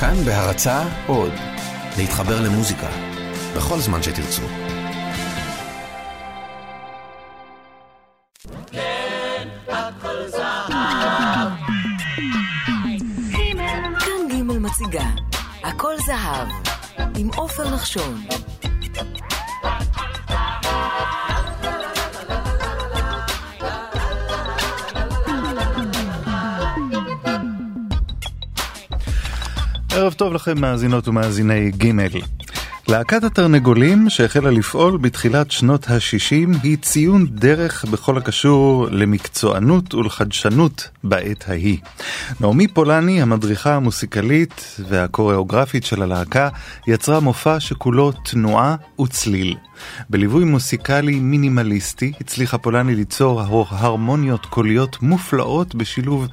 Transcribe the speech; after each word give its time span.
כאן 0.00 0.24
בהרצה 0.24 0.82
עוד, 1.06 1.32
להתחבר 1.98 2.40
למוזיקה, 2.40 2.88
בכל 3.56 3.78
זמן 3.78 4.02
שתרצו. 4.02 4.42
כאן 14.00 14.28
ג' 14.30 14.42
מציגה, 14.42 15.06
הכל 15.64 15.94
זהב, 16.06 16.48
עם 17.16 17.28
עופר 17.36 17.74
נחשון. 17.74 18.22
ערב 29.98 30.12
טוב 30.12 30.32
לכם 30.32 30.60
מאזינות 30.60 31.08
ומאזיני 31.08 31.70
ג' 31.70 31.92
להקת 32.88 33.24
התרנגולים 33.24 34.10
שהחלה 34.10 34.50
לפעול 34.50 34.98
בתחילת 34.98 35.50
שנות 35.50 35.90
ה-60 35.90 36.58
היא 36.62 36.76
ציון 36.82 37.26
דרך 37.26 37.84
בכל 37.84 38.18
הקשור 38.18 38.86
למקצוענות 38.90 39.94
ולחדשנות 39.94 40.88
בעת 41.04 41.48
ההיא. 41.48 41.78
נעמי 42.40 42.68
פולני, 42.68 43.22
המדריכה 43.22 43.74
המוסיקלית 43.74 44.76
והקוריאוגרפית 44.88 45.84
של 45.84 46.02
הלהקה, 46.02 46.48
יצרה 46.86 47.20
מופע 47.20 47.60
שכולו 47.60 48.12
תנועה 48.12 48.76
וצליל. 49.00 49.56
בליווי 50.10 50.44
מוסיקלי 50.44 51.20
מינימליסטי 51.20 52.12
הצליחה 52.20 52.58
פולני 52.58 52.94
ליצור 52.94 53.40
הרמוניות 53.70 54.46
קוליות 54.46 55.02
מופלאות 55.02 55.74
בשילוב 55.74 56.26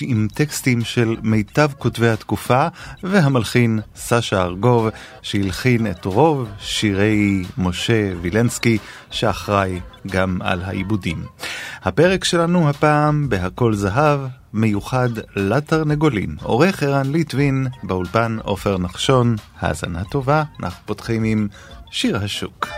עם 0.00 0.28
טקסטים 0.34 0.84
של 0.84 1.16
מיטב 1.22 1.70
כותבי 1.78 2.08
התקופה 2.08 2.66
והמלחין 3.02 3.80
סשה 3.96 4.42
ארגוב 4.42 4.88
שהלחין 5.22 5.86
את 5.90 6.04
רוב 6.04 6.48
שירי 6.58 7.44
משה 7.58 8.12
וילנסקי 8.20 8.78
שאחראי 9.10 9.80
גם 10.06 10.38
על 10.42 10.62
העיבודים. 10.62 11.24
הפרק 11.82 12.24
שלנו 12.24 12.68
הפעם 12.68 13.28
בהכל 13.28 13.74
זהב 13.74 14.20
מיוחד 14.52 15.08
לתרנגולים. 15.36 16.36
עורך 16.42 16.82
ערן 16.82 17.12
ליטבין, 17.12 17.66
באולפן 17.82 18.38
עופר 18.42 18.78
נחשון. 18.78 19.36
האזנה 19.60 20.04
טובה, 20.04 20.42
אנחנו 20.62 20.82
פותחים 20.86 21.24
עם 21.24 21.48
שיר 21.90 22.16
השוק. 22.16 22.68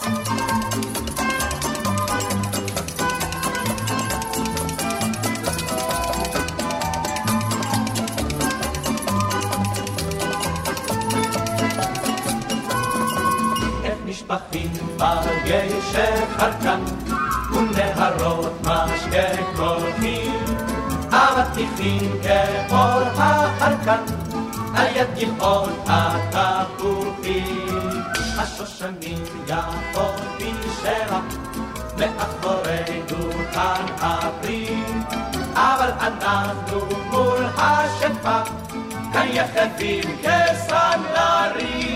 נשפכים 0.00 0.89
בגשר 15.00 16.14
חרקן 16.36 16.80
ונהרות 17.52 18.52
משקה 18.60 19.26
קולחים 19.56 20.44
אבטיחים 21.10 22.12
כאור 22.22 23.02
החרקן 23.16 24.04
על 24.74 24.86
יד 24.96 25.08
גבעות 25.18 25.70
התפוחים. 25.86 27.80
השושנים 28.38 29.24
יפות 29.46 30.20
בשרח 30.38 31.24
מאחורי 31.98 33.02
דוכן 33.08 33.84
הפרי 34.00 34.84
אבל 35.54 35.90
אנחנו 36.00 36.80
מול 37.10 37.44
השפע 37.56 38.42
כאן 39.12 39.28
יחדים 39.32 40.04
כסנדלרים. 40.22 41.90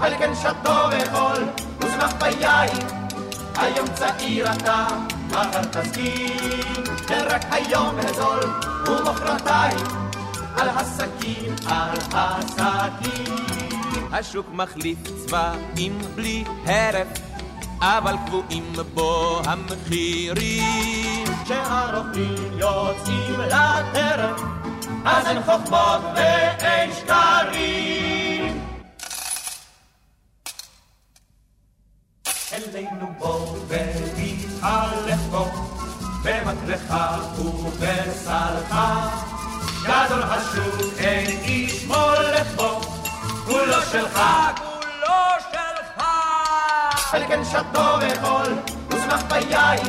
על 0.00 0.14
כן 0.18 0.34
שתו 0.34 0.78
וחול 0.90 1.67
ביין 2.18 2.86
היום 3.56 3.86
צעיר 3.94 4.52
אתה 4.52 4.86
מחר 5.28 5.64
תסכים 5.64 6.84
ורק 7.08 7.42
היום 7.50 7.96
הזול 7.98 8.52
ומחרתיים 8.86 9.86
על 10.56 10.68
הסכין 10.68 11.54
על 11.66 11.98
הסכין 12.12 13.38
השוק 14.12 14.46
מחליף 14.52 14.98
צבעים 15.26 15.98
בלי 16.14 16.44
הרף, 16.66 17.08
אבל 17.80 18.14
קבועים 18.26 18.72
בו 18.94 19.40
המחירים. 19.44 21.24
כשהרופאים 21.44 22.58
יוצאים 22.58 23.40
לטרף, 23.40 24.42
אז 25.04 25.26
אין 25.26 25.42
חוכמות 25.42 26.00
ואין 26.14 26.90
שקרים. 26.92 28.37
אלינו 32.52 33.06
בוא 33.18 33.56
והתהלך 33.68 35.20
בו, 35.30 35.46
במקלך 36.22 36.94
ובסלך. 37.38 38.74
גדול 39.82 40.22
השוק 40.22 40.98
אין 40.98 41.26
איש 41.26 41.84
מולך 41.84 42.54
בו, 42.56 42.80
כולו 43.44 43.82
שלך, 43.92 44.20
כולו 44.58 45.18
שלך. 45.52 46.04
על 47.12 47.26
כן 47.28 47.44
שתו 47.44 47.98
וחול, 48.00 48.54
ושמח 48.88 49.22
ביין. 49.28 49.86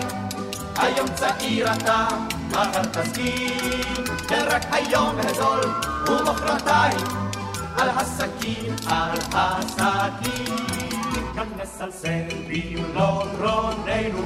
היום 0.78 1.08
צעיר 1.16 1.74
אתה, 1.74 2.08
מחר 2.50 2.84
תסכים, 2.84 4.04
כן 4.28 4.46
רק 4.52 4.64
היום 4.72 5.16
הזול, 5.20 5.74
ומחרתיים, 6.08 7.08
על 7.78 7.90
הסכין, 7.90 8.76
על 8.88 9.20
הסכין. 9.34 10.79
כאן 11.40 11.48
נסלסל 11.62 12.28
במלוא 12.48 13.24
גרוננו, 13.38 14.26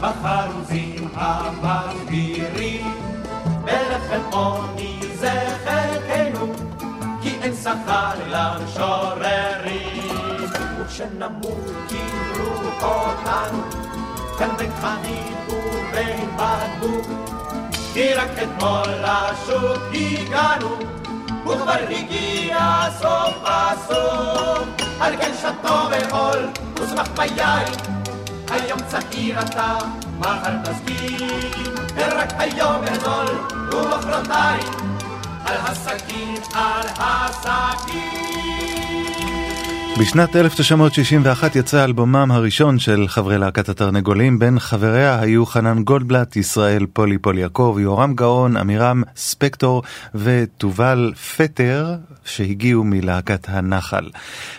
בחרוזים 0.00 1.08
המסבירים, 1.14 2.94
בלחם 3.64 4.20
עוני 4.30 5.00
זה 5.14 5.56
חלקנו. 5.64 6.52
כי 7.22 7.30
אין 7.42 7.54
שכר 7.54 8.12
למשוררים. 8.26 10.12
וכשנמות 10.80 11.70
קיבלו 11.88 12.50
אותנו, 12.82 13.62
כאן 14.38 14.56
בין 14.58 14.70
חנית 14.80 15.36
ובין 15.48 16.28
בקבוק. 16.36 17.06
כי 17.92 18.14
רק 18.14 18.30
אתמול 18.42 18.88
לשוק 18.88 19.82
הגענו, 19.92 20.76
וכבר 21.44 21.80
הגיע 21.90 22.88
סוף 23.00 23.36
הסוף. 23.44 24.85
על 25.00 25.16
כן 25.16 25.32
שתו 25.40 25.88
וחול, 25.90 26.48
ושמח 26.74 27.08
ביין. 27.16 27.72
היום 28.50 28.78
צעיר 28.88 29.40
אתה, 29.40 29.78
מחר 30.18 30.56
תסכים, 30.64 31.28
ורק 31.96 32.32
היום 32.38 32.84
הזול, 32.88 33.38
ומחרתיים. 33.72 34.96
על 35.46 35.56
הסכין, 35.56 36.34
על 36.54 36.86
הסכין. 36.98 38.26
בשנת 40.00 40.36
1961 40.36 41.56
יצא 41.56 41.84
אלבומם 41.84 42.28
הראשון 42.30 42.78
של 42.78 43.08
חברי 43.08 43.38
להקת 43.38 43.68
התרנגולים, 43.68 44.38
בין 44.38 44.58
חבריה 44.58 45.20
היו 45.20 45.46
חנן 45.46 45.82
גולדבלט, 45.82 46.36
ישראל 46.36 46.86
פולי 46.92 47.18
פול 47.18 47.38
יעקב, 47.38 47.76
יורם 47.80 48.14
גאון, 48.14 48.56
עמירם 48.56 49.02
ספקטור 49.16 49.82
ותובל 50.14 51.12
פטר, 51.36 51.94
שהגיעו 52.24 52.84
מלהקת 52.84 53.48
הנחל. 53.48 54.08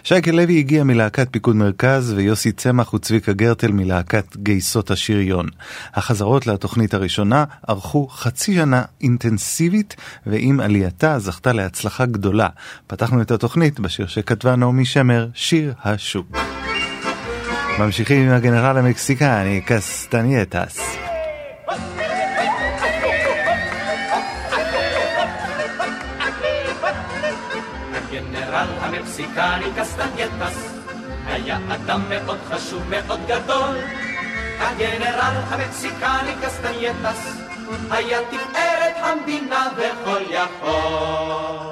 שייקל 0.04 0.32
לוי 0.32 0.60
הגיע 0.60 0.84
מלהקת 0.84 1.28
פיקוד 1.32 1.56
מרכז, 1.56 2.14
ויוסי 2.18 2.52
צמח 2.52 2.94
וצביקה 2.94 3.34
גרטל 3.34 3.72
מלהקת 3.72 4.38
גייסות 4.38 4.92
השריון. 4.92 5.48
החזרות 5.94 6.48
לתוכנית 6.48 6.94
הראשונה 6.94 7.44
ארכו 7.70 8.08
חצי 8.08 8.56
שנה 8.56 8.84
אינטנסיבית, 9.02 9.96
ועם 10.26 10.60
עלייתה 10.60 11.20
זכתה 11.20 11.54
להצלחה 11.54 12.06
גדולה. 12.06 12.48
פתחנו 12.88 13.22
את 13.22 13.32
התוכנית 13.32 13.80
בשיר 13.80 14.08
שכתבה 14.08 14.56
נעמי 14.56 14.86
שמר, 14.86 15.27
שיר 15.34 15.74
השוק. 15.84 16.38
ממשיכים 17.80 18.28
עם 18.28 18.34
הגנרל 18.36 18.78
המקסיקני 18.78 19.62
קסטנייטס. 19.66 20.98
המקסיקני 28.80 29.66
קסטנייטס 29.76 30.74
היה 31.26 31.60
אדם 31.70 32.02
מאוד 32.10 32.40
חשוב, 32.50 32.84
מאוד 32.90 33.20
גדול. 33.28 33.76
הגנרל 34.60 35.34
המקסיקני 35.48 36.34
קסטנייטס 36.42 37.42
היה 37.92 38.20
תפארת 38.30 38.96
המדינה 38.98 39.68
וכל 39.78 40.22
יכול. 40.30 41.68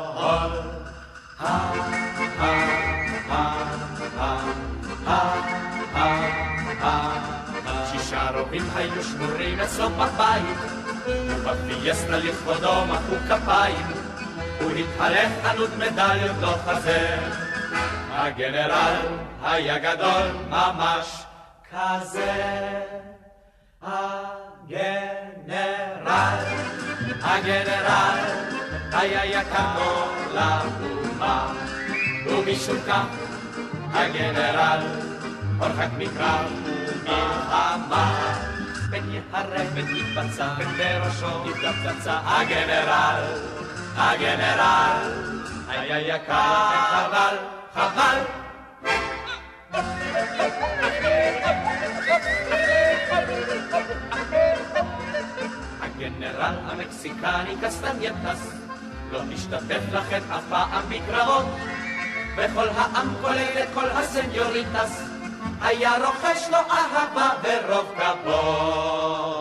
רובים 8.35 8.69
היו 8.75 9.03
שמורים 9.03 9.59
אצלו 9.59 9.89
בבית, 9.89 10.57
ובפיאסטה 11.27 12.17
לכבודו 12.17 12.85
מחאו 12.85 13.15
כפיים. 13.29 13.85
הוא 14.61 14.71
ענות 15.51 15.69
מדליות 15.77 16.35
לא 16.41 16.55
חסר. 16.65 17.17
הגנרל 18.11 18.95
היה 19.43 19.77
גדול 19.79 20.27
ממש 20.49 21.23
כזה. 21.71 22.81
הגנרל, 23.81 24.85
הגנרל 27.21 28.19
היה 28.91 29.25
יקר 29.25 29.79
לאומה, 30.33 31.04
ומשום 32.27 32.77
כך 32.87 33.05
הגנרל 33.93 34.79
הורחק 35.59 35.89
מקרב 35.97 36.45
ומלחמה. 36.65 38.35
פן 38.91 39.09
יהרג 39.09 39.77
יתבצע, 39.77 40.55
פן 40.55 40.77
בראשו 40.77 41.49
יפגע 41.49 41.71
פצצה. 41.71 42.19
הגנרל, 42.25 43.23
הגנרל, 43.95 45.11
היה 45.67 45.99
יקר, 45.99 46.69
חבל, 46.91 47.35
חבל. 47.73 48.19
הגנרל 55.81 56.55
המקסיקני 56.65 57.55
קסטנייטס 57.61 58.64
לא 59.15 59.21
השתתף 59.33 59.81
לכם 59.93 60.21
אף 60.31 60.43
פעם 60.49 60.81
בקרבות. 60.89 61.45
וכל 62.37 62.67
העם 62.69 63.15
כולל 63.21 63.63
את 63.63 63.67
כל 63.73 63.89
הסניוריטס. 63.89 65.01
היה 65.61 65.91
רוכש 66.05 66.49
לו 66.51 66.57
אהבה 66.57 67.29
ורוב 67.43 67.95
כבוד. 67.97 69.35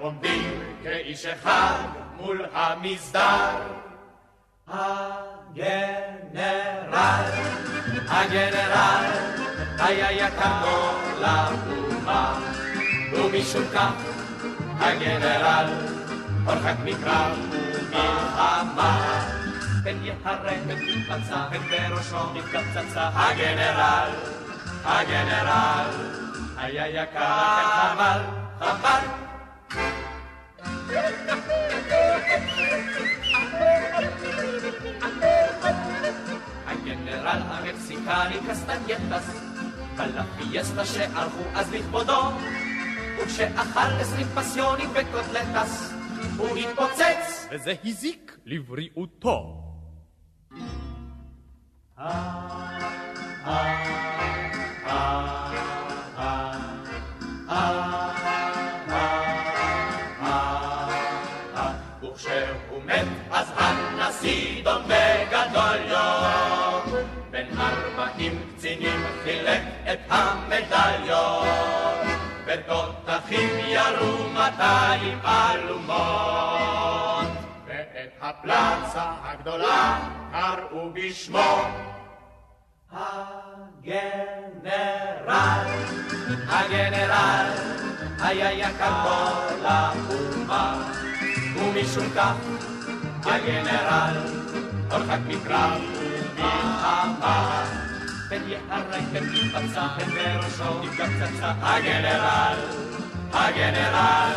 עומדים 0.00 0.65
כאיש 0.86 1.26
אחד 1.26 1.78
מול 2.16 2.46
המסדר. 2.52 3.56
הגנרל, 4.68 5.70
הגנרל, 8.08 9.04
היה 9.78 10.12
יקר 10.12 10.64
לאומה, 11.20 12.40
ומשום 13.12 13.62
כך 13.74 13.92
הגנרל 14.78 15.66
הורחק 16.44 16.74
מקרב 16.84 17.38
ומלחמה. 17.50 19.22
פן 19.84 19.96
יהרג 20.02 20.58
פן 20.66 20.82
יפצע, 20.82 21.48
פן 21.50 21.62
בראשו 21.70 22.32
נפגע 22.34 22.60
פצצה. 22.60 23.10
הגנרל, 23.14 24.10
הגנרל, 24.84 25.90
היה 26.56 26.88
יקר, 26.88 27.26
חבל, 27.76 28.20
חבל. 28.60 29.26
קסטנייטס 38.86 39.40
בא 39.96 40.06
לפיאסטה 40.06 40.84
שערכו 40.84 41.42
אז 41.54 41.72
לכבודו. 41.72 42.22
וכשאכל 43.22 44.00
עשרים 44.00 44.26
פסיונים 44.26 44.90
וקוטלטס 44.90 45.92
הוא 46.38 46.56
התפוצץ. 46.56 47.46
וזה 47.50 47.74
הזיק 47.84 48.38
לבריאותו. 48.44 49.62
וכשהוא 51.96 52.45
חילק 69.26 69.62
את 69.92 69.98
המדליות 70.08 71.46
ותותחים 72.46 73.50
ירו 73.66 74.28
מאתיים 74.34 75.18
אלומות. 75.24 77.28
ואת 77.66 78.10
הפלצה 78.20 79.12
הגדולה 79.24 79.98
קראו 80.32 80.90
בשמו 80.92 81.64
הגנרל, 82.92 83.96
הגנרל 86.48 87.46
היה 88.20 88.52
יקר 88.52 88.92
כל 89.02 89.66
האומה 89.66 90.82
ומשום 91.56 92.10
כך 92.16 92.34
הגנרל 93.24 94.16
הורחק 94.90 95.18
מקרב 95.28 95.80
ומלחמה 96.38 97.85
פן 98.28 98.42
יהרג 98.48 99.04
פן 99.12 99.24
יפצע 99.34 99.86
בראשו 99.98 100.82
נפגע 100.82 101.06
פצצה 101.06 101.52
הגנרל, 101.62 102.58
הגנרל 103.32 104.32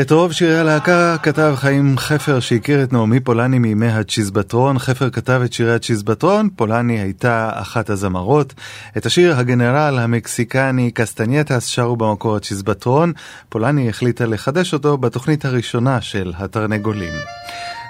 את 0.00 0.10
רוב 0.10 0.32
שירי 0.32 0.58
הלהקה 0.58 1.16
כתב 1.22 1.52
חיים 1.56 1.98
חפר 1.98 2.40
שהכיר 2.40 2.82
את 2.82 2.92
נעמי 2.92 3.20
פולני 3.20 3.58
מימי 3.58 3.88
הצ'יזבטרון. 3.88 4.78
חפר 4.78 5.10
כתב 5.10 5.40
את 5.44 5.52
שירי 5.52 5.74
הצ'יזבטרון, 5.74 6.48
פולני 6.56 7.00
הייתה 7.00 7.50
אחת 7.54 7.90
הזמרות. 7.90 8.54
את 8.96 9.06
השיר 9.06 9.36
הגנרל 9.36 9.98
המקסיקני 9.98 10.90
קסטנייטס 10.90 11.66
שרו 11.66 11.96
במקור 11.96 12.36
הצ'יזבטרון. 12.36 13.12
פולני 13.48 13.88
החליטה 13.88 14.26
לחדש 14.26 14.72
אותו 14.72 14.98
בתוכנית 14.98 15.44
הראשונה 15.44 16.00
של 16.00 16.32
התרנגולים. 16.36 17.14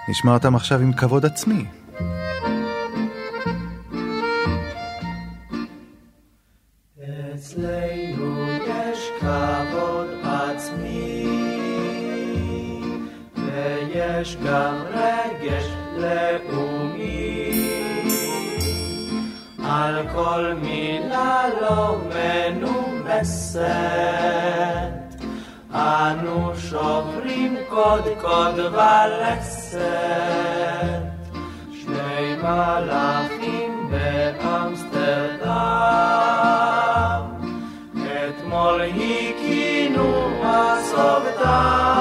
נשמע 0.09 0.33
אותם 0.33 0.57
עכשיו 0.57 0.81
עם 0.81 0.93
כבוד 0.93 1.27
עצמי. 1.27 1.65
אצלנו 7.53 8.47
יש 8.67 9.11
כבוד 9.21 10.07
עצמי, 10.25 11.27
ויש 13.37 14.37
גם 14.47 14.75
רגש 14.91 15.65
לאומי. 15.97 17.53
על 19.65 20.09
כל 20.15 20.55
מילה 20.63 21.45
לא 21.61 21.97
מנומסת, 22.15 23.63
אנו 25.75 26.53
שוברים 26.57 27.57
קודקוד 27.69 28.59
ולסת. 28.59 29.83
שני 31.73 32.37
מלאכים 32.43 33.91
באמסטרדם, 33.91 35.53
אתמול 38.62 38.82
הכינו 38.82 40.30
מסורתם. 40.40 41.98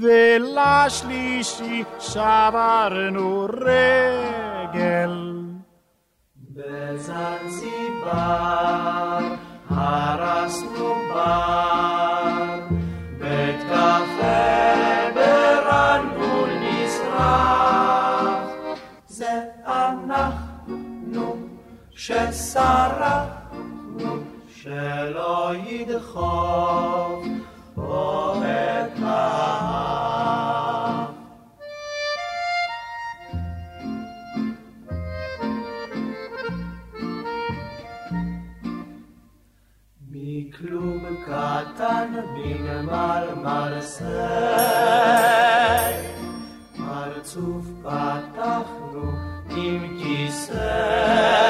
ולשלישי 0.00 1.84
שברנו 1.98 3.46
רגל. 3.66 5.30
בזנזיבר 6.54 8.10
הרסנו 9.70 10.94
בר, 11.14 12.60
בית 13.18 13.60
קפה 13.60 14.50
ברנגול 15.14 16.50
נשרף. 16.60 18.40
זה 19.06 19.40
אנחנו 19.66 21.36
שסרחנו, 21.90 23.33
שלא 24.65 25.51
ידחוף 25.67 27.25
פה 27.75 28.35
את 28.43 28.99
האף. 29.01 29.85
מכלום 40.11 41.05
קטן 41.25 42.13
ממלמל 42.35 43.81
סי, 43.81 44.03
פרצוף 46.77 47.65
פתחנו 47.83 49.11
עם 49.49 49.97
כיסא, 50.03 51.44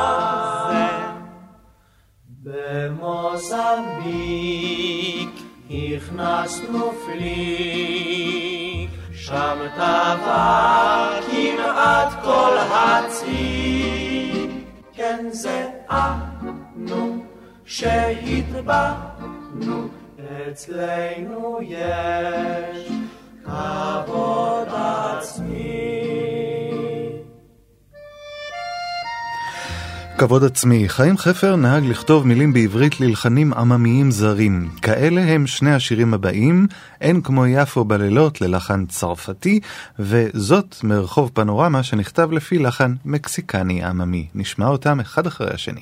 במוזמביק 4.11 5.29
הכנסנו 5.69 6.91
פליק, 6.91 8.89
שם 9.13 9.57
טבע 9.75 11.09
כמעט 11.31 12.23
כל 12.23 12.57
הצי. 12.71 14.47
כן 14.93 15.25
זה 15.31 15.69
אנו 15.89 17.23
שהטבענו, 17.65 19.07
אצלנו 20.51 21.59
יש 21.61 22.89
כבוד 23.43 24.67
עצמי. 24.73 26.00
כבוד 30.21 30.43
עצמי, 30.43 30.89
חיים 30.89 31.17
חפר 31.17 31.55
נהג 31.55 31.83
לכתוב 31.85 32.27
מילים 32.27 32.53
בעברית 32.53 32.99
ללחנים 32.99 33.53
עממיים 33.53 34.11
זרים. 34.11 34.69
כאלה 34.81 35.21
הם 35.21 35.47
שני 35.47 35.73
השירים 35.73 36.13
הבאים, 36.13 36.67
אין 37.01 37.21
כמו 37.21 37.45
יפו 37.45 37.85
בלילות 37.85 38.41
ללחן 38.41 38.85
צרפתי, 38.85 39.59
וזאת 39.99 40.75
מרחוב 40.83 41.31
פנורמה 41.33 41.83
שנכתב 41.83 42.31
לפי 42.31 42.59
לחן 42.59 42.95
מקסיקני 43.05 43.83
עממי. 43.83 44.27
נשמע 44.35 44.67
אותם 44.67 44.99
אחד 44.99 45.27
אחרי 45.27 45.53
השני. 45.53 45.81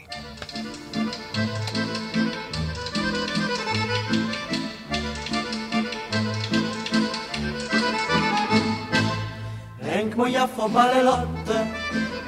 אין 9.81 10.11
כמו 10.11 10.27
יפו 10.27 10.69
בלילות, 10.69 11.49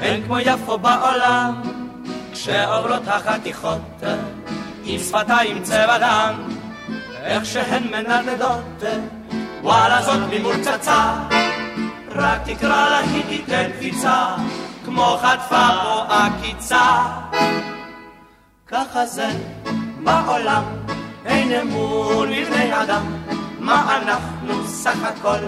אין 0.02 0.24
כמו 0.24 0.40
יפו 0.40 0.78
בעולם, 0.78 1.62
כשעוברות 2.44 3.08
החתיכות 3.08 4.02
עם 4.84 5.00
שפתיים 5.00 5.64
צבע 5.64 5.98
דם, 5.98 6.34
איך 7.24 7.46
שהן 7.46 7.84
מנדנדות, 7.84 8.84
וואלה 9.64 10.02
זאת 10.02 10.20
ממול 10.32 10.56
פצצה, 10.58 11.14
רק 12.10 12.42
תקרא 12.46 12.90
לה 12.90 13.00
היא 13.00 13.24
תיתן 13.30 13.70
קפיצה, 13.78 14.36
כמו 14.86 15.18
חטפה 15.22 15.68
או 15.86 16.02
עקיצה. 16.02 17.02
ככה 18.68 19.06
זה 19.06 19.30
בעולם, 20.04 20.64
אין 21.26 21.52
אמון 21.52 22.32
לבני 22.32 22.82
אדם, 22.84 23.06
מה 23.60 23.98
אנחנו 23.98 24.68
סך 24.68 25.04
הכל 25.04 25.46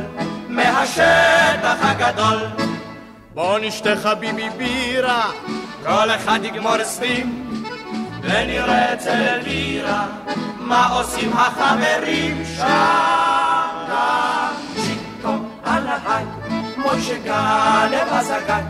מהשטח 0.50 1.78
הגדול. 1.82 2.40
בוא 3.34 3.60
נשתה 3.60 3.96
חביבי 3.96 4.50
בירה, 4.50 5.32
כל 5.84 6.12
אחד 6.16 6.40
יגמור 6.44 6.74
עשרים, 6.74 7.54
ונראה 8.22 8.94
אצל 8.94 9.10
אלבירה, 9.10 10.08
מה 10.60 10.88
עושים 10.88 11.34
החברים 11.34 12.44
שם. 12.58 13.74
גם 13.90 14.54
צ'יקו 14.76 15.34
הנהג, 15.64 16.26
מוישה 16.78 17.18
גלב 17.18 18.08
הזגג, 18.12 18.64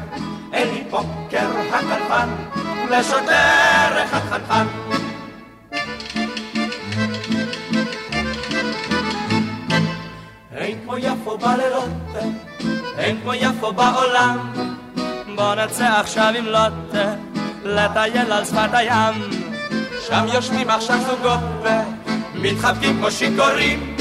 אלי 0.53 0.83
פוקר 0.89 1.47
הכלבן, 1.73 2.29
ושוטר 2.89 4.03
אחד 4.03 4.19
חנפן. 4.29 4.65
אין 10.55 10.79
כמו 10.83 10.97
יפו 10.97 11.37
בלילות, 11.37 11.89
אין 12.97 13.21
כמו 13.21 13.33
יפו 13.33 13.73
בעולם. 13.73 14.72
בוא 15.35 15.55
נצא 15.55 15.99
עכשיו 15.99 16.33
עם 16.37 16.45
לוט, 16.45 16.95
לטייל 17.63 18.31
על 18.31 18.45
שפת 18.45 18.69
הים. 18.73 19.13
שם 20.07 20.25
יושבים 20.33 20.69
עכשיו 20.69 20.97
זוגות 21.07 21.39
ומתחבקים 22.35 22.97
כמו 22.97 23.11
שיכורים. 23.11 23.95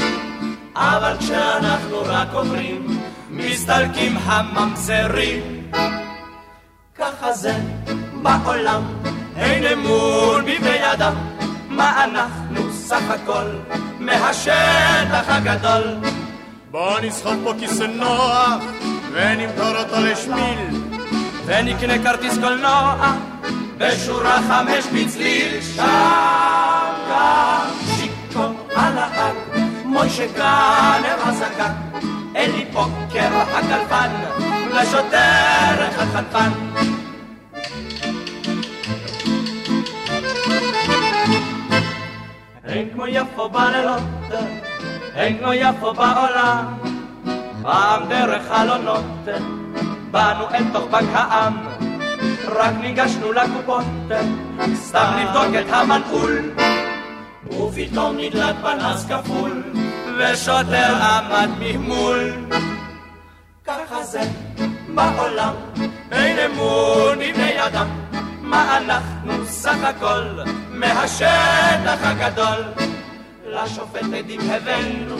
אבל 0.75 1.15
כשאנחנו 1.19 1.97
רק 2.05 2.27
עוברים, 2.33 2.87
מסתלקים 3.29 4.17
הממזרים. 4.25 5.71
ככה 6.95 7.33
זה 7.33 7.53
בעולם, 8.21 8.83
אין 9.35 9.63
אמון 9.63 10.41
בבני 10.45 10.93
אדם. 10.93 11.13
מה 11.69 12.03
אנחנו 12.03 12.73
סך 12.73 13.09
הכל 13.09 13.45
מהשטח 13.99 15.23
הגדול? 15.27 15.83
בוא 16.71 16.99
נסחוב 16.99 17.35
פה 17.43 17.53
כיסא 17.59 17.83
נוח, 17.83 18.63
ונמכור 19.11 19.77
אותו 19.77 19.95
לשמיל. 19.99 20.92
ונקנה 21.45 22.03
כרטיס 22.03 22.37
קולנוע 22.37 22.95
בשורה 23.77 24.39
חמש 24.47 24.85
בצליל 24.85 25.61
שם 25.61 26.93
גם 27.09 27.67
שיקו 27.95 28.43
הנהג 28.75 29.35
מוישה 29.85 30.25
גנר 30.35 31.15
הזגג 31.19 31.73
אלי 32.35 32.65
פוקר 32.73 33.29
הכלבן 33.53 34.09
ושוטר 34.71 35.87
אחד 35.89 36.05
חנפן 36.13 36.51
אין 42.65 42.89
כמו 42.93 43.07
יפו 43.07 43.49
בלילות, 43.49 44.01
אין 45.15 45.37
כמו 45.37 45.53
יפו 45.53 45.93
בעולם, 45.93 46.65
פעם 47.61 48.09
דרך 48.09 48.47
חלונות 48.47 49.05
באנו 50.13 50.45
אל 50.53 50.63
תוך 50.73 50.83
בנק 50.91 51.09
העם, 51.13 51.67
רק 52.45 52.73
ניגשנו 52.81 53.31
לקופות, 53.31 53.85
סתם 54.75 55.13
לבדוק 55.19 55.55
את 55.59 55.73
המנעול. 55.73 56.51
ופתאום 57.45 58.17
נדלק 58.17 58.55
פנס 58.61 59.05
כפול, 59.05 59.63
ושוטר 60.19 60.95
עמד 60.95 61.49
ממול. 61.59 62.33
ככה 63.65 64.03
זה 64.03 64.21
בעולם, 64.95 65.53
אין 66.11 66.39
אמון 66.39 67.19
בבני 67.19 67.65
אדם, 67.65 67.87
מה 68.41 68.77
אנחנו 68.77 69.45
סך 69.45 69.83
הכל 69.83 70.23
מהשטח 70.69 71.97
הגדול. 72.01 72.63
לשופט 73.45 74.13
עדים 74.17 74.41
הבאנו, 74.41 75.15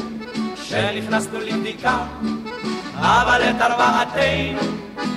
שנכנסנו 0.55 1.39
לבדיקה, 1.39 1.97
אבל 2.97 3.41
את 3.49 3.61
ארבעתנו 3.61 4.71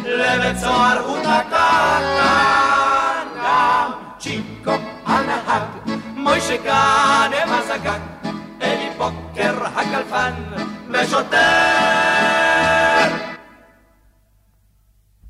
לבית 0.05 0.57
סוהר 0.59 0.99
הוא 0.99 1.19
תקע 1.19 1.99
כאן 2.19 3.27
גם 3.45 3.91
צ'יקו 4.19 4.73
הנהג, 5.07 5.63
מוישה 6.17 6.57
גנב 6.57 7.49
הזגג, 7.49 8.01
אלי 8.63 8.91
בוקר 8.99 9.67
הכלבן 9.77 10.33
ושוטר 10.91 11.37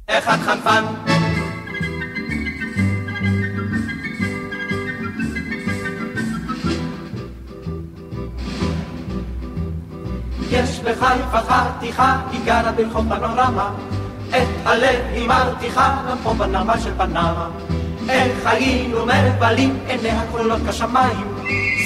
אחד 0.09 0.37
חנפן 0.45 0.85
יש 10.57 10.81
בחיפה 10.81 11.39
חתיכה, 11.49 12.17
היא 12.33 12.41
גרה 12.45 12.73
ברחוב 12.73 13.15
פנורמה. 13.15 13.71
את 14.29 14.49
הלב 14.65 15.01
היא 15.13 15.29
מרתיחה, 15.29 15.97
גם 16.11 16.17
פה 16.23 16.35
של 16.81 16.91
פנמה. 16.97 17.49
איך 18.09 18.47
היינו 18.47 19.07
מבלים, 19.07 19.79
עיניה 19.87 20.23
כחולות 20.29 20.61
כשמיים. 20.69 21.37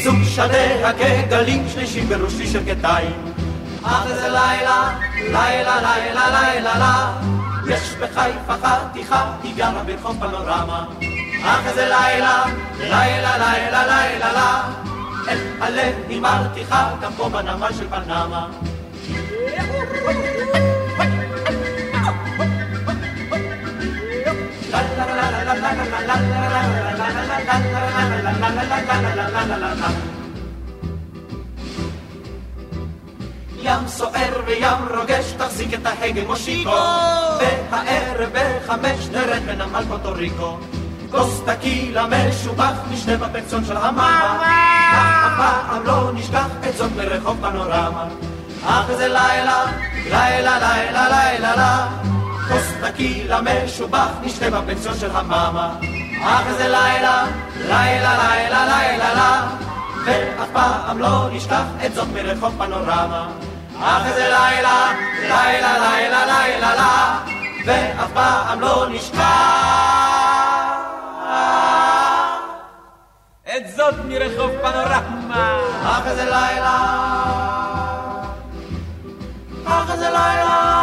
זוג 0.05 0.17
שדיה 0.25 0.93
כגלים, 0.93 1.69
שלישי 1.69 2.01
בראשי 2.01 2.47
של 2.47 2.61
כתיים. 2.67 3.33
אך 3.83 4.07
איזה 4.07 4.29
לילה, 4.29 4.91
לילה, 5.17 5.77
לילה, 5.81 6.41
לילה, 6.41 6.79
לה. 6.79 7.13
יש 7.67 7.95
בחיפה 8.01 8.55
חתיכה, 8.63 9.33
היא 9.43 9.55
גרה 9.57 9.83
ברחוב 9.87 10.17
פנורמה. 10.21 10.85
אך 11.45 11.67
איזה 11.67 11.89
לילה, 11.89 12.45
לילה, 12.81 13.39
לילה, 13.39 13.87
לילה, 13.87 14.33
לה. 14.33 14.63
הלב 15.61 15.95
היא 16.09 16.21
מרתיחה, 16.21 16.91
גם 17.03 17.13
פה 17.17 17.29
בנמל 17.29 17.73
של 17.79 17.89
פנמה. 17.89 18.49
ים 33.63 33.89
סוער 33.89 34.41
וים 34.47 34.99
רוגש, 34.99 35.33
תחזיק 35.39 35.75
את 35.75 35.87
ההגה 35.87 36.25
מושיקו. 36.27 36.71
והערב 37.41 38.31
בחמש 38.33 39.09
נרד 39.13 39.43
בנמל 39.47 39.85
פוטוריקו. 39.89 40.59
כוס 41.11 41.41
טקילה 41.47 42.07
משובח, 42.07 42.75
נשתה 42.91 43.17
בפנסיון 43.17 43.65
של 43.65 43.77
המאמה. 43.77 44.80
לא. 45.85 46.11
אך 48.67 48.91
איזה 48.91 49.09
לילה, 49.09 49.65
לילה, 50.05 50.59
לילה, 50.59 51.09
לילה, 51.09 51.39
לילה. 51.39 51.87
כוס 52.49 52.73
טקילה 52.83 53.41
משובח, 53.41 54.09
נשתה 54.23 54.51
בפנסיון 54.51 54.95
של 55.01 55.17
המאמה. 55.17 55.71
אך 56.23 56.47
איזה 56.47 56.69
לילה, 56.69 57.25
לילה, 57.59 58.17
לילה, 58.19 58.67
לילה, 58.67 59.15
לילה. 59.15 59.47
ואף 60.05 60.49
פעם 60.53 60.99
לא 60.99 61.29
נשכח 61.33 61.65
את 61.87 61.95
זאת 61.95 62.09
מרחוב 62.15 62.55
פנורמה. 62.59 63.29
אך 63.83 64.07
איזה 64.07 64.29
לילה, 64.29 64.93
לילה, 65.21 65.79
לילה, 65.79 66.27
לילה, 66.27 66.75
לילה, 66.75 67.19
ואף 67.67 68.11
פעם 68.15 68.61
לא 68.61 68.87
נשכח. 68.91 70.10
את 73.61 73.77
זאת 73.77 73.95
מרחוב 74.09 74.51
פנורמה. 74.63 75.61
אך 75.83 76.07
איזה 76.07 76.25
לילה, 76.25 76.77
אך 79.65 79.91
איזה 79.91 80.11
לילה. 80.11 80.81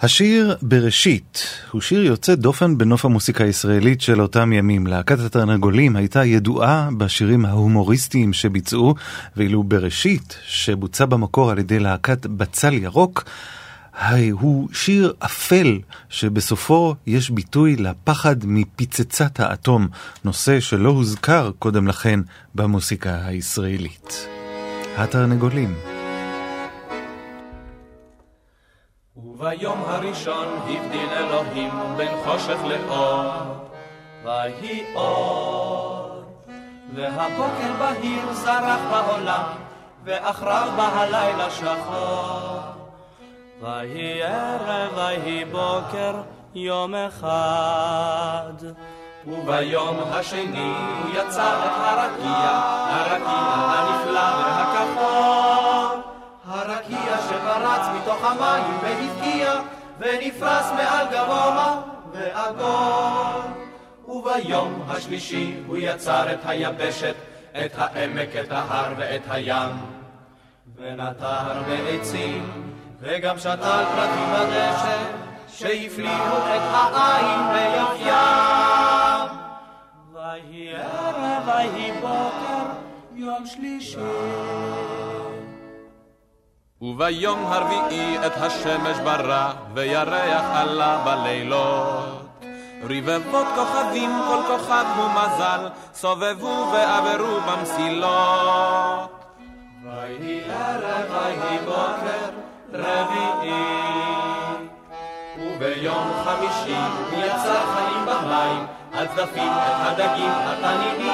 השיר 0.00 0.56
בראשית 0.62 1.46
הוא 1.70 1.80
שיר 1.80 2.04
יוצא 2.04 2.34
דופן 2.34 2.78
בנוף 2.78 3.04
המוסיקה 3.04 3.44
הישראלית 3.44 4.00
של 4.00 4.22
אותם 4.22 4.52
ימים. 4.52 4.86
להקת 4.86 5.20
התרנגולים 5.20 5.96
הייתה 5.96 6.24
ידועה 6.24 6.88
בשירים 6.96 7.46
ההומוריסטיים 7.46 8.32
שביצעו, 8.32 8.94
ואילו 9.36 9.62
בראשית, 9.62 10.38
שבוצע 10.46 11.04
במקור 11.04 11.50
על 11.50 11.58
ידי 11.58 11.78
להקת 11.78 12.26
בצל 12.26 12.74
ירוק, 12.74 13.24
הוא 14.32 14.68
שיר 14.72 15.12
אפל 15.18 15.78
שבסופו 16.08 16.94
יש 17.06 17.30
ביטוי 17.30 17.76
לפחד 17.76 18.36
מפצצת 18.44 19.40
האטום, 19.40 19.88
נושא 20.24 20.60
שלא 20.60 20.88
הוזכר 20.88 21.50
קודם 21.58 21.88
לכן 21.88 22.20
במוסיקה 22.54 23.26
הישראלית. 23.26 24.28
התרנגולים 24.96 25.74
וביום 29.16 29.82
הראשון 29.86 30.48
הבדיל 30.48 31.08
אלוהים 31.10 31.72
בין 31.96 32.12
חושך 32.24 32.58
לאור, 32.64 33.68
ויהי 34.24 34.82
אור. 34.94 36.22
והבוקר 36.94 37.72
בהיר 37.78 38.32
זרח 38.32 38.80
בעולם, 38.90 39.44
ואחריו 40.04 40.72
בא 40.76 41.00
הלילה 41.00 41.50
שחור. 41.50 42.71
ויהי 43.62 44.22
ערב, 44.22 44.92
ויהי 44.96 45.44
בוקר, 45.44 46.22
יום 46.54 46.94
אחד. 46.94 48.52
וביום 49.26 49.96
השני 50.10 50.72
הוא 51.02 51.10
יצר 51.14 51.66
את 51.66 51.72
הרקיע, 51.74 52.50
הרקיע 52.90 53.52
הנפלא 53.54 54.30
והכחול. 54.38 56.00
הרקיע 56.44 57.18
שפרץ 57.28 57.86
מתוך 57.96 58.24
המים 58.24 58.78
והבקיע, 58.82 59.60
ונפרס 59.98 60.66
מעל 60.72 61.06
גבוה 61.06 61.82
ועגול. 62.12 63.52
וביום 64.08 64.82
השלישי 64.88 65.54
הוא 65.66 65.76
יצר 65.80 66.32
את 66.32 66.38
היבשת, 66.44 67.14
את 67.64 67.72
העמק, 67.76 68.36
את 68.40 68.52
ההר 68.52 68.92
ואת 68.96 69.22
הים. 69.30 69.70
ונטר 70.76 71.62
בעצים, 71.68 72.72
וגם 73.02 73.38
שתל 73.38 73.84
פרטים 73.94 74.28
בדשא, 74.32 74.98
שהפליאו 75.48 76.36
את 76.38 76.62
העין 76.72 77.40
ביופיים. 77.52 78.12
ויהי 80.12 80.74
ערב, 80.74 81.42
ויהי 81.46 81.92
בוקר, 81.92 82.64
יום 83.14 83.46
שלישי. 83.46 83.98
וביום 86.82 87.44
הרביעי 87.46 88.26
את 88.26 88.32
השמש 88.36 88.98
ברא, 89.04 89.52
וירח 89.74 90.44
עלה 90.54 91.02
בלילות. 91.04 92.22
רבבות 92.82 93.46
כוכבים, 93.54 94.10
כל 94.28 94.42
כוכב 94.48 94.84
הוא 94.96 95.10
מזל, 95.10 95.68
סובבו 95.94 96.70
ועברו 96.72 97.40
במסילות. 97.40 99.24
ויהי 99.84 100.40
ערב, 100.50 101.10
ויהי 101.10 101.58
בוקר, 101.58 102.41
רביעי. 102.74 103.82
וביום 105.38 106.12
חמישי 106.24 106.76
הוא 107.10 107.24
יצר 107.24 107.66
חיים 107.74 108.06
במים, 108.06 108.66
הצדפים, 108.92 109.52
את 109.52 109.72
הדגים, 109.80 110.30
התנינים. 110.30 111.12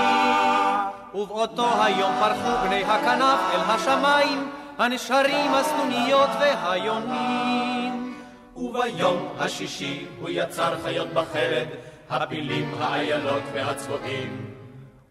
ובאותו 1.15 1.83
היום 1.83 2.13
פרחו 2.21 2.67
בני 2.67 2.85
הכנף 2.85 3.39
אל 3.55 3.61
השמיים, 3.61 4.51
הנשרים, 4.79 5.55
הסנוניות 5.55 6.31
והיונים. 6.41 8.15
וביום 8.57 9.29
השישי 9.39 10.07
הוא 10.21 10.29
יצר 10.33 10.75
חיות 10.83 11.09
בחרד, 11.09 11.67
הפילים, 12.11 12.75
האיילות 12.81 13.43
והצבועים. 13.53 14.55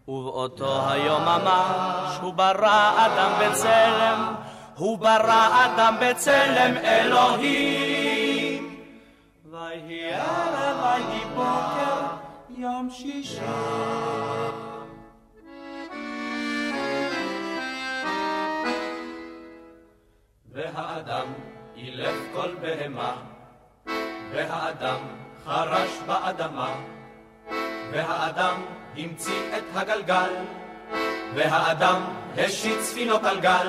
ובאותו 0.08 0.90
היום 0.90 1.22
ממש 1.22 2.18
הוא 2.22 2.34
ברא 2.34 3.06
אדם 3.06 3.32
בצלם, 3.40 4.34
הוא 4.78 4.98
ברא 4.98 5.66
אדם 5.66 5.96
בצלם 6.00 6.76
אלוהים. 6.76 8.80
ויהי 9.50 10.12
ערב, 10.12 10.76
ויהי 10.82 11.24
בוקר, 11.34 12.06
יום 12.58 12.90
שישי. 12.90 13.40
והאדם 20.52 21.26
אילף 21.76 22.16
כל 22.32 22.54
בהמה, 22.60 23.16
והאדם 24.32 25.00
חרש 25.44 25.90
באדמה, 26.06 26.74
והאדם 27.92 28.62
המציא 28.96 29.56
את 29.56 29.64
הגלגל, 29.74 30.32
והאדם 31.34 32.02
השיט 32.36 32.80
ספינות 32.80 33.24
על 33.24 33.40
גל, 33.40 33.68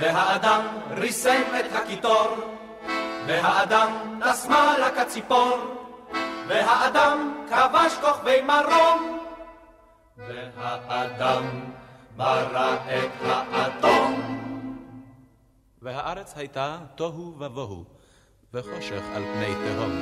והאדם 0.00 0.66
ריסם 0.90 1.42
את 1.60 1.72
הקיטור, 1.72 2.28
והאדם 3.26 4.20
טס 4.24 4.46
מעלה 4.46 4.90
כציפור, 4.90 5.58
והאדם 6.48 7.44
כבש 7.48 7.94
כוכבי 8.00 8.40
מרום, 8.42 9.18
והאדם 10.16 11.44
ברא 12.16 12.74
את 12.74 13.10
האטום. 13.22 14.38
והארץ 15.82 16.34
הייתה 16.36 16.78
תוהו 16.94 17.34
ובוהו, 17.38 17.84
וחושך 18.54 19.02
על 19.14 19.22
פני 19.22 19.54
תהום. 19.54 19.92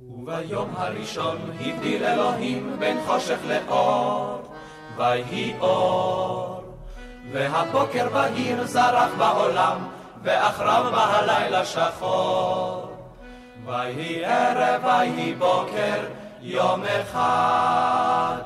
וביום 0.00 0.74
הראשון 0.76 1.38
הבדיל 1.60 2.04
אלוהים 2.04 2.76
בין 2.78 2.98
חושך 3.06 3.38
לאור, 3.44 4.51
ויהי 4.96 5.54
אור. 5.60 6.62
והבוקר 7.32 8.08
בהיר 8.12 8.66
זרח 8.66 9.10
בעולם, 9.18 9.78
ואחריו 10.22 10.84
בא 10.92 11.16
הלילה 11.16 11.64
שחור. 11.64 12.92
ויהי 13.66 14.24
ערב, 14.24 14.84
ויהי 14.84 15.34
בוקר, 15.34 16.00
יום 16.40 16.82
אחד. 16.84 18.42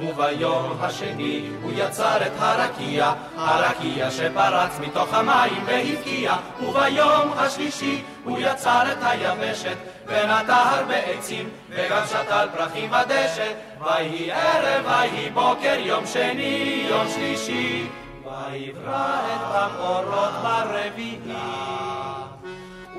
וביום 0.00 0.76
השני 0.80 1.48
הוא 1.62 1.72
יצר 1.74 2.26
את 2.26 2.32
הרקיע, 2.38 3.12
הרקיע 3.36 4.10
שפרץ 4.10 4.78
מתוך 4.80 5.14
המים 5.14 5.64
והבקיע, 5.66 6.34
וביום 6.62 7.32
השלישי 7.36 8.02
הוא 8.24 8.38
יצר 8.38 8.82
את 8.92 8.98
היבשת, 9.00 9.76
ונטר 10.08 10.84
בעצים, 10.88 11.48
וגם 11.70 12.02
שתל 12.06 12.48
פרחים 12.56 12.90
בדשא, 12.90 13.52
ויהי 13.80 14.32
ערב, 14.32 14.84
ויהי 14.84 15.30
בוקר, 15.30 15.76
יום 15.78 16.06
שני, 16.06 16.86
יום 16.90 17.08
שלישי, 17.08 17.88
ויברא 18.24 19.20
את 19.36 19.54
המאורות 19.54 20.32
ברביעי. 20.42 21.68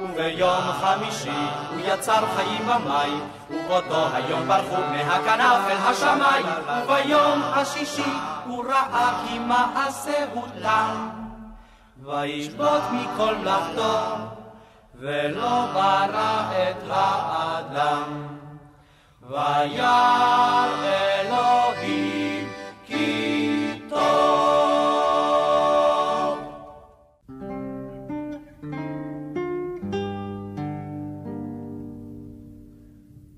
וביום 0.03 0.61
חמישי 0.81 1.29
הוא 1.69 1.81
יצר 1.83 2.25
חיים 2.35 2.67
במים, 2.67 3.19
ובאותו 3.49 4.07
היום 4.13 4.47
ברחו 4.47 4.75
בני 4.75 5.01
הכנף 5.01 5.57
אל 5.69 5.77
השמיים, 5.77 6.45
וביום 6.83 7.41
השישי 7.43 8.11
הוא 8.45 8.65
ראה 8.65 9.23
כי 9.27 9.39
מעשהו 9.39 10.45
תם, 10.61 11.09
וישבות 12.03 12.81
מכל 12.91 13.35
מלאכתו, 13.35 14.15
ולא 14.99 15.65
ברא 15.73 16.51
את 16.51 16.83
האדם. 16.89 18.27
וירא 19.29 20.65
אלוהים 20.83 22.49
כי 22.85 23.81
טוב. 23.89 23.99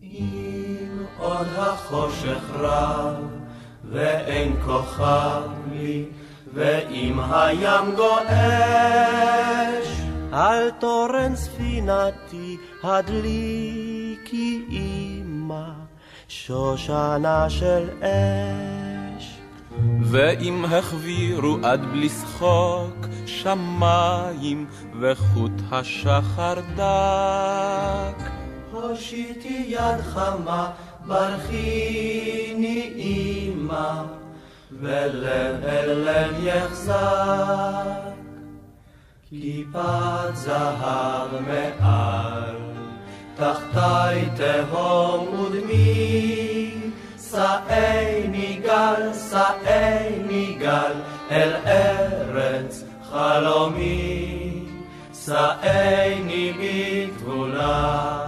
אם 0.04 1.06
עוד 1.17 1.47
החושך 1.58 2.50
רב 2.54 3.15
ואין 3.91 4.56
כוכב 4.65 5.41
לי 5.71 6.06
ואם 6.54 7.19
הים 7.32 7.95
גועש 7.95 9.21
על 10.32 10.70
תורן 10.80 11.36
ספינתי 11.36 12.58
הדליקי 12.84 14.65
אימה 14.72 15.74
שושנה 16.28 17.50
של 17.50 17.89
אש. 18.00 19.38
ואם 20.02 20.65
החבירו 20.65 21.58
עד 21.63 21.86
בלי 21.86 22.10
שחוק 22.10 23.08
שמיים 23.26 24.65
וחוט 25.00 25.52
השחר 25.72 26.54
דק. 26.76 28.30
הושיטי 28.72 29.65
יד 29.67 30.02
חמה, 30.02 30.72
ברכיני 31.06 32.91
אימה, 32.96 34.04
ולב 34.72 35.63
אל 35.63 35.89
לב 35.89 36.44
יחזק. 36.44 38.11
כיפת 39.39 40.34
זהב 40.34 41.30
מעל, 41.48 42.56
תחתי 43.36 44.30
תהום 44.36 45.39
ודמי, 45.39 46.74
שאי 47.17 48.60
גל, 48.63 49.13
שאי 49.13 50.56
גל, 50.60 50.94
אל 51.32 51.54
ארץ 51.65 52.84
חלומי, 53.12 54.65
שאי 55.13 56.54
בתבונה, 56.60 58.28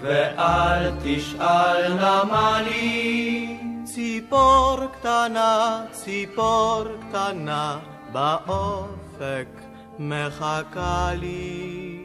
ואל 0.00 0.92
תשאל 1.04 1.92
נא 1.94 2.60
לי. 2.64 3.58
ציפור 3.84 4.78
קטנה, 4.92 5.84
ציפור 5.92 6.84
קטנה, 7.08 7.78
באופק 8.12 9.65
מחכה 9.98 11.10
לי. 11.20 11.96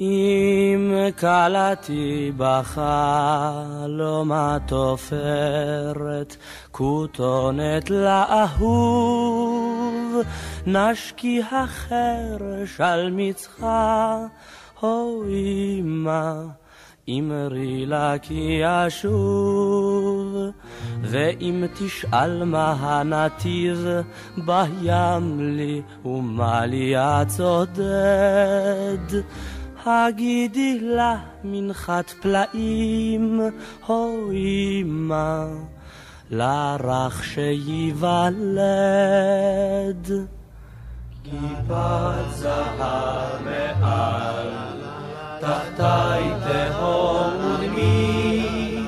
אם 0.00 0.92
קלעתי 1.16 2.32
בחלום 2.36 4.32
התופרת, 4.32 5.16
כותונת 6.70 7.90
לאהוב, 7.90 9.12
נשקי 10.66 11.42
החרש 11.50 12.80
על 12.80 13.10
מצחה, 13.12 14.18
הו 14.80 15.24
אמא. 15.28 16.61
אמרי 17.08 17.86
לה 17.86 18.14
כי 18.22 18.60
אשוב, 18.64 20.36
ואם 21.02 21.64
תשאל 21.74 22.44
מה 22.44 22.72
הנתיב, 22.72 23.86
בים 24.36 25.40
לי 25.40 25.82
ומה 26.04 26.66
לי 26.66 26.96
הצודד. 26.96 27.82
הגידי 29.86 30.78
לה 30.80 31.16
מנחת 31.44 32.10
פלאים, 32.10 33.40
הו 33.86 34.30
אמא, 34.32 35.46
לרך 36.30 37.24
שייוולד. 37.24 38.52
כיפת 41.24 42.30
זהב 42.30 43.42
מעל 43.80 44.91
תחתי 45.42 46.30
תהום 46.44 47.34
ודמי, 47.44 48.86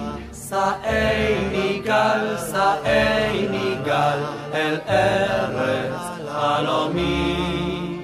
שאי 0.48 1.48
ניגל, 1.52 2.36
שאי 2.52 3.48
ניגל, 3.50 4.18
אל 4.54 4.78
ארץ 4.88 6.00
חלומי, 6.32 7.98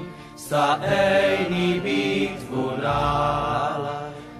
שאיני 0.48 1.80
בתבונה, 1.84 3.76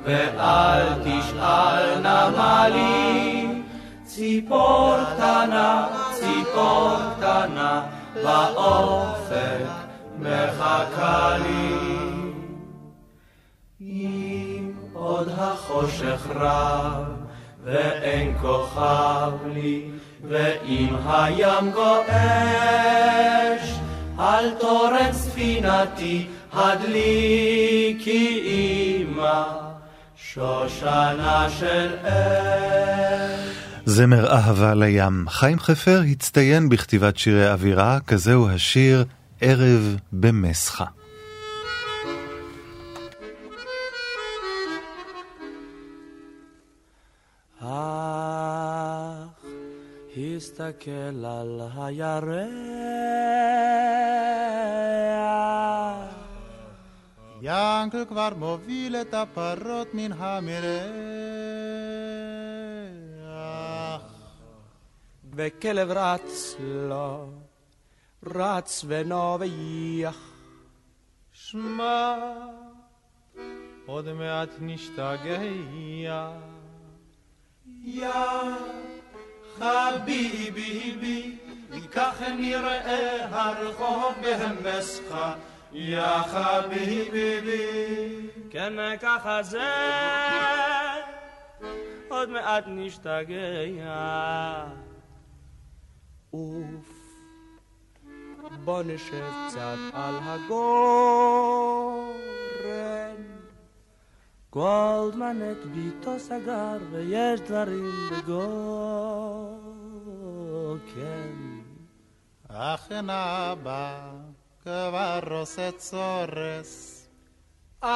ואל 0.05 0.87
תשאל 1.05 2.01
נא 2.03 2.67
לי, 2.73 3.63
ציפור 4.05 4.95
קטנה, 5.15 5.87
ציפור 6.15 6.97
קטנה, 7.21 7.83
באופק 8.15 9.67
מחכה 10.19 11.37
לי. 11.39 12.20
עוד 15.01 15.29
החושך 15.39 16.27
רב, 16.35 17.05
ואין 17.65 18.35
כוכב 18.41 19.33
לי, 19.55 19.83
ואם 20.29 20.95
הים 21.07 21.71
גועש, 21.73 23.63
על 24.19 24.51
תורן 24.61 25.13
ספינתי 25.13 26.27
הדליקי 26.53 28.41
אימה, 28.45 29.45
שושנה 30.17 31.47
של 31.59 31.95
אש. 32.03 33.57
זמר 33.85 34.33
אהבה 34.33 34.75
לים. 34.75 35.25
חיים 35.29 35.59
חפר 35.59 36.03
הצטיין 36.11 36.69
בכתיבת 36.69 37.19
שירי 37.19 37.51
אווירה, 37.51 37.99
כזהו 38.07 38.49
השיר 38.51 39.05
ערב 39.41 39.97
במסחה. 40.13 41.00
אך 49.31 50.19
הסתכל 50.37 51.25
על 51.25 51.61
הירח. 51.77 52.81
ינקל 57.43 58.05
כבר 58.09 58.29
מוביל 58.37 58.97
את 58.97 59.15
הפרות 59.15 59.95
מן 59.95 60.13
המרח. 60.13 60.91
וכלב 65.35 65.91
רץ 65.91 66.57
לו, 66.61 67.31
רץ 68.27 68.85
ונובח. 68.89 70.17
שמע, 71.33 72.17
עוד 73.87 74.13
מעט 74.13 74.49
נשתגע. 74.61 75.41
יא 77.85 78.09
חביבי, 79.59 81.37
כך 81.93 82.23
נראה 82.23 83.27
הרחוב 83.31 84.15
בהמסך, 84.23 85.17
יא 85.73 86.23
חביבי. 86.23 87.61
כן, 88.51 88.73
ככה 89.01 89.43
זה, 89.43 89.73
עוד 92.09 92.29
מעט 92.29 92.65
נשתגע. 92.67 94.65
אוף, 96.33 97.01
בוא 98.65 98.83
נשב 98.83 99.31
קצת 99.49 99.79
על 99.93 100.15
הגורן. 100.23 100.61
גולדמן 104.53 105.37
את 105.53 105.67
ביתו 105.67 106.19
סגר 106.19 106.79
ויש 106.91 107.41
דברים 107.41 107.91
בגוקן. 108.11 108.81
אכן 112.49 113.11
אבא 113.11 114.11
כבר 114.63 115.21
עושה 115.31 115.71
צורס. 115.73 117.09
את 117.79 117.89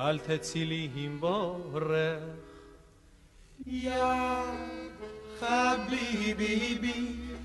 אל 0.00 0.18
תצאי 0.18 0.64
לי 0.64 0.90
עם 0.94 1.20
בורך. 1.20 2.22
יא 3.66 3.94
חביבי, 5.40 6.78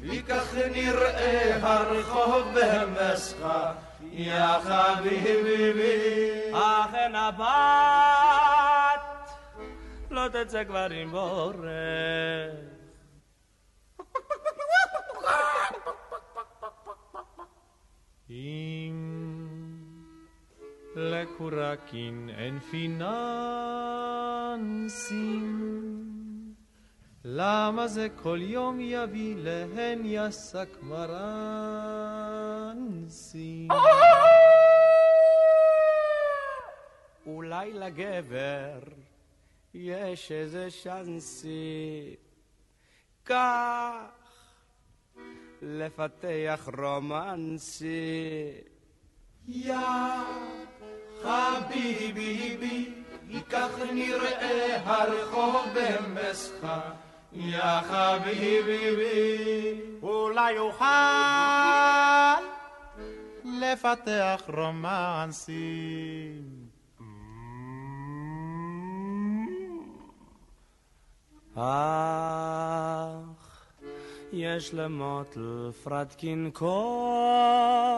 וכך 0.02 0.56
נראה 0.56 1.58
הרחוב 1.62 2.44
במסחה. 2.56 3.74
יא 4.18 4.60
חביבי, 4.60 6.52
אכן 6.54 7.16
הבת 7.16 8.56
לא 10.12 10.28
תצא 10.28 10.64
כבר 10.64 10.88
עם 10.90 11.12
בורך. 11.12 11.56
אם 18.30 18.96
לקורקין 20.96 22.30
אין 22.38 22.60
פינה 22.60 23.16
נסים. 24.60 26.15
למה 27.28 27.88
זה 27.88 28.08
כל 28.24 28.40
יום 28.42 28.80
יביא 28.80 29.36
להן 29.38 30.02
יסק 30.06 30.68
מרנסים? 30.82 32.08
אולי 37.26 37.74
לגבר 37.74 38.80
יש 39.74 40.32
איזה 40.32 40.72
שאנסי. 40.72 42.16
כך 43.26 43.94
לפתח 45.62 46.70
רומנסי. 46.78 48.52
יא 49.48 49.76
חביבי 51.22 52.94
כך 53.50 53.70
נראה 53.94 54.82
הרחוב 54.86 55.66
במסחה 55.76 57.05
יא 57.38 57.82
חביבי 57.82 59.82
אולי 60.04 60.58
אוכל 60.58 60.86
לפתח 63.46 64.42
רומנסים. 64.48 66.42
אך 71.56 71.62
יש 74.34 74.74
למוטל 74.74 75.72
פרדקין 75.84 76.50
כוח 76.54 77.96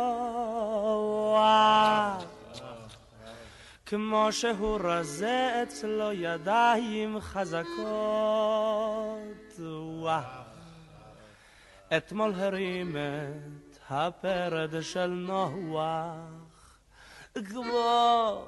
כמו 3.89 4.27
שהוא 4.31 4.79
רזה 4.83 5.63
אצלו 5.63 6.13
ידיים 6.13 7.19
חזקות. 7.19 7.67
אתמול 11.97 12.33
הרים 12.35 12.95
את 12.97 13.77
הפרד 13.89 14.81
של 14.81 15.07
נוח. 15.07 16.77
כמו 17.45 18.45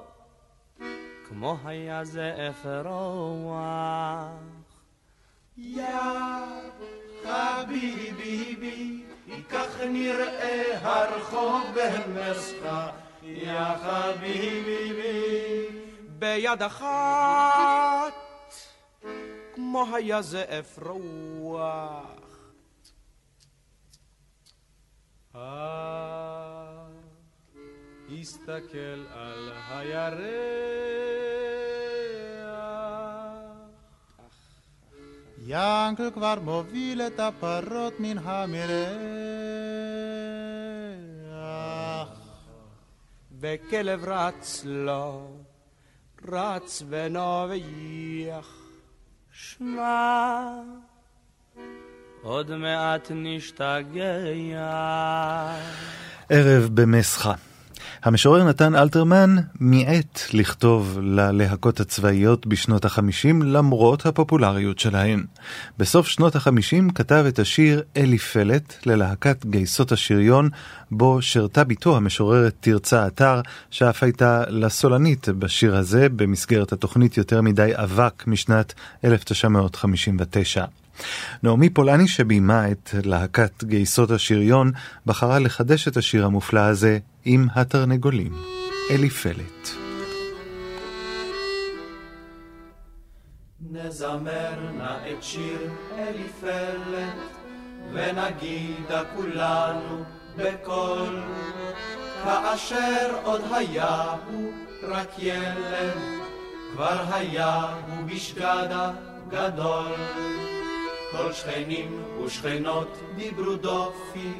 כמו 1.28 1.56
היה 1.64 2.04
זה 2.04 2.48
אפרוח 2.50 3.52
יא 5.56 5.86
חביבי, 7.24 9.04
כך 9.50 9.80
נראה 9.80 10.78
הרחוב 10.82 11.62
במסחה, 11.74 12.90
יא 13.36 13.76
חביבי. 13.76 14.80
ביד 16.08 16.62
אחת, 16.62 18.14
כמו 19.54 19.84
היה 19.94 20.22
זאף 20.22 20.78
רוח. 20.78 22.20
הסתכל 28.20 29.06
על 29.14 29.52
הירח 29.68 30.60
ינקל 35.46 36.10
כבר 36.14 36.38
מוביל 36.44 37.02
את 37.02 37.20
הפרות 37.20 38.00
מן 38.00 38.18
המרח. 38.18 39.00
וכלב 43.40 44.04
רץ 44.04 44.62
לו, 44.64 45.30
רץ 46.28 46.82
ונובח. 46.88 48.48
שמע, 49.32 50.40
עוד 52.22 52.56
מעט 52.56 53.08
נשתגע. 53.14 54.14
ערב 56.28 56.68
במסחה. 56.74 57.34
המשורר 58.02 58.44
נתן 58.44 58.74
אלתרמן 58.74 59.36
מיעט 59.60 60.20
לכתוב 60.32 60.98
ללהקות 61.02 61.80
הצבאיות 61.80 62.46
בשנות 62.46 62.84
החמישים 62.84 63.42
למרות 63.42 64.06
הפופולריות 64.06 64.78
שלהן. 64.78 65.24
בסוף 65.78 66.08
שנות 66.08 66.36
החמישים 66.36 66.90
כתב 66.90 67.24
את 67.28 67.38
השיר 67.38 67.82
אלי 67.96 68.18
פלט 68.18 68.74
ללהקת 68.86 69.46
גייסות 69.46 69.92
השריון, 69.92 70.48
בו 70.90 71.22
שרתה 71.22 71.64
בתו 71.64 71.96
המשוררת 71.96 72.54
תרצה 72.60 73.06
אתר, 73.06 73.40
שאף 73.70 74.02
הייתה 74.02 74.42
לסולנית 74.48 75.28
בשיר 75.28 75.76
הזה 75.76 76.08
במסגרת 76.08 76.72
התוכנית 76.72 77.16
יותר 77.16 77.40
מדי 77.42 77.70
אבק 77.74 78.24
משנת 78.26 78.74
1959. 79.04 80.64
נעמי 81.42 81.70
פולני 81.70 82.08
שביימה 82.08 82.70
את 82.70 82.94
להקת 83.04 83.64
גייסות 83.64 84.10
השריון, 84.10 84.72
בחרה 85.06 85.38
לחדש 85.38 85.88
את 85.88 85.96
השיר 85.96 86.24
המופלא 86.24 86.60
הזה 86.60 86.98
עם 87.24 87.46
התרנגולים. 87.54 88.32
אליפלת. 88.90 89.70
נזמר 93.70 94.70
נא 94.78 94.96
את 95.12 95.22
שיר 95.22 95.70
אליפלת, 95.98 97.14
ונגידה 97.92 99.02
כולנו 99.16 100.04
בקול, 100.36 101.20
כאשר 102.24 103.16
עוד 103.24 103.40
היה 103.50 104.14
הוא 104.30 104.52
רק 104.82 105.10
ילד, 105.18 105.98
כבר 106.72 107.04
היה 107.10 107.76
הוא 107.88 108.06
בשגדה 108.06 108.92
גדול. 109.28 109.92
כל 111.10 111.32
שכנים 111.32 112.02
ושכנות 112.24 112.88
דיברו 113.16 113.54
דופי, 113.54 114.32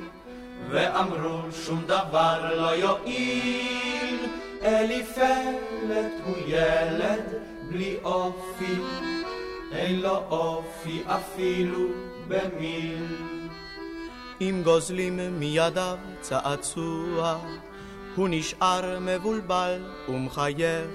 ואמרו 0.71 1.39
שום 1.53 1.83
דבר 1.87 2.55
לא 2.55 2.75
יועיל. 2.75 4.17
אליפלת 4.63 6.13
הוא 6.25 6.37
ילד 6.47 7.25
בלי 7.69 7.97
אופי, 8.05 8.75
אין 9.73 10.01
לו 10.01 10.17
אופי 10.31 11.03
אפילו 11.07 11.87
במיל. 12.29 13.07
אם 14.41 14.61
גוזלים 14.65 15.41
מידיו 15.41 15.97
צעצוע, 16.21 17.39
הוא 18.17 18.29
נשאר 18.31 18.99
מבולבל 19.01 19.83
ומחייך, 20.09 20.91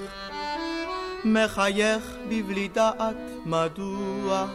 מחייך 1.26 2.16
בבלי 2.30 2.68
דעת 2.68 3.16
מדוע. 3.46 4.48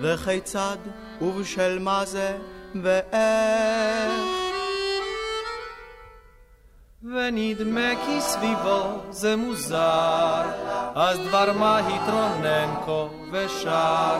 וכיצד 0.00 0.76
ובשל 1.20 1.78
מה 1.78 2.04
זה 2.04 2.36
ואיך. 2.82 4.44
ונדמה 7.04 7.90
כי 8.06 8.20
סביבו 8.20 9.00
זה 9.10 9.36
מוזר, 9.36 10.42
אז 10.94 11.18
דבר 11.18 11.52
מה 11.52 11.78
התרונן 11.78 12.74
כה 12.86 13.06
ושר, 13.32 14.18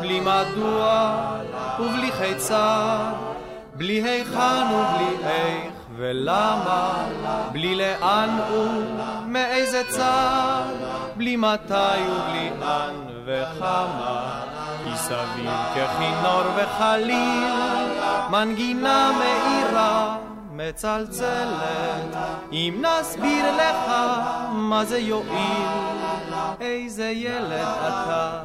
בלי 0.00 0.20
מדוע 0.20 1.16
ובלי 1.80 2.12
כיצד, 2.12 3.12
בלי 3.74 4.02
היכן 4.02 4.66
ובלי 4.74 5.28
איך 5.28 5.72
ולמה, 5.96 7.08
בלי 7.52 7.74
לאן 7.74 8.38
ומאיזה 8.52 9.82
צד, 9.88 10.72
בלי 11.16 11.36
מתי 11.36 12.00
ובלי 12.08 12.50
אן 12.62 12.94
וכמה. 13.24 14.57
מסביב 14.98 15.50
ככינור 15.76 16.42
וחליל, 16.56 17.54
מנגינה 18.30 19.10
מאירה 19.18 20.18
מצלצלת, 20.52 22.16
אם 22.52 22.82
נסביר 22.82 23.56
לך 23.56 23.92
מה 24.52 24.84
זה 24.84 24.98
יועיל, 24.98 25.68
איזה 26.60 27.08
ילד 27.08 27.66
אתה, 27.88 28.44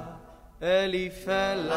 אליפלת. 0.63 1.73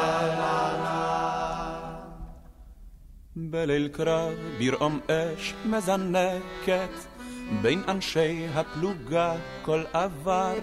בליל 3.37 3.89
קרב 3.89 4.33
ברעום 4.59 5.01
אש 5.11 5.55
מזנקת 5.65 7.16
בין 7.63 7.83
אנשי 7.89 8.47
הפלוגה 8.55 9.35
כל 9.63 9.83
עבר 9.93 10.55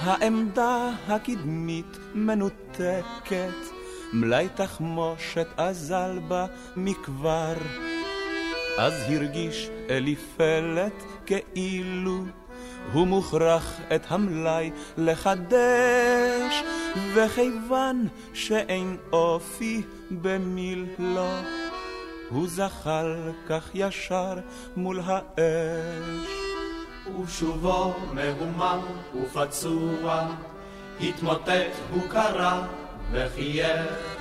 העמדה 0.00 0.90
הקדמית 1.08 1.96
מנותקת, 2.14 3.58
מלאי 4.12 4.48
תחמושת 4.54 5.46
אזל 5.56 6.18
בה 6.28 6.46
מכבר. 6.76 7.54
אז 8.78 8.92
הרגיש 9.08 9.70
אליפלת 9.90 11.04
כאילו 11.26 12.24
הוא 12.92 13.06
מוכרח 13.06 13.80
את 13.94 14.02
המלאי 14.08 14.70
לחדש, 14.98 16.62
וכיוון 17.14 18.08
שאין 18.34 18.96
אופי 19.12 19.82
במילו, 20.10 21.28
הוא 22.32 22.48
זחל 22.48 23.16
כך 23.48 23.70
ישר 23.74 24.34
מול 24.76 25.00
האש. 25.04 26.28
ושובו 27.24 27.94
מהומם 28.12 28.80
ופצוע, 29.22 30.26
התמוטט, 31.00 31.72
הוא 31.90 32.02
קרא 32.08 32.62
וחייך. 33.12 34.16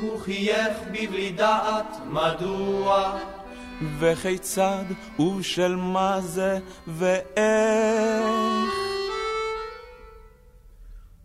הוא 0.00 0.20
חייך 0.20 0.78
בבלי 0.92 1.32
דעת 1.32 1.96
מדוע. 2.06 3.18
וכיצד 3.98 4.84
ובשל 5.18 5.76
מה 5.76 6.20
זה 6.20 6.58
ואיך. 6.86 7.30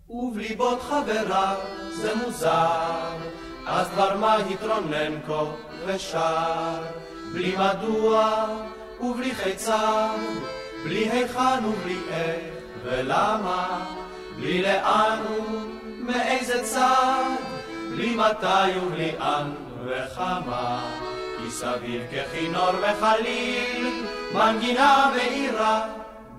ובליבות 0.10 0.82
חבריו 0.82 1.58
זה 1.96 2.16
מוזר, 2.16 3.18
אז 3.68 3.88
דבר 3.90 4.18
מה 4.18 4.36
התרונן 4.36 5.22
כה 5.28 5.44
ושר, 5.86 6.82
בלי 7.34 7.56
מדוע 7.56 8.46
ובלי 9.02 9.36
חיצר, 9.36 10.10
בלי 10.84 11.10
היכן 11.10 11.66
ובלי 11.66 11.98
איך 12.12 12.56
ולמה, 12.84 13.86
בלי 14.36 14.62
לאן 14.62 15.20
ומאיזה 15.30 16.64
צד, 16.64 17.36
בלי 17.92 18.16
מתי 18.16 18.80
ובלי 18.84 19.12
אן 19.20 19.52
וכמה, 19.86 20.82
כי 21.38 21.52
סביב 21.52 22.02
ככינור 22.12 22.72
וחליל, 22.82 24.06
מנגינה 24.34 25.12
מאירה 25.16 25.88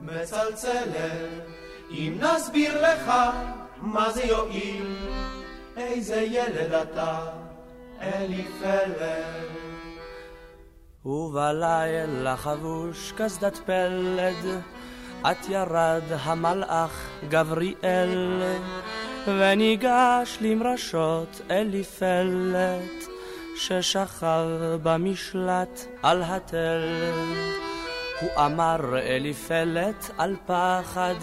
מצלצלת. 0.03 1.47
אם 1.91 2.19
נסביר 2.21 2.83
לך 2.83 3.13
מה 3.81 4.11
זה 4.11 4.25
יועיל, 4.25 4.97
איזה 5.77 6.17
ילד 6.17 6.73
אתה, 6.73 7.19
אליפלד. 8.01 9.03
ובלילה 11.05 12.37
חבוש 12.37 13.13
קסדת 13.17 13.57
פלד, 13.67 14.61
את 15.31 15.49
ירד 15.49 16.03
המלאך 16.23 17.09
גבריאל, 17.29 18.43
וניגש 19.27 20.39
למרשות 20.41 21.41
אליפלת, 21.51 23.07
ששכב 23.57 24.47
במשלט 24.83 25.87
על 26.03 26.23
התל. 26.23 26.83
הוא 28.21 28.31
אמר 28.47 28.99
אליפלת 28.99 30.11
על 30.19 30.37
פחד, 30.47 31.15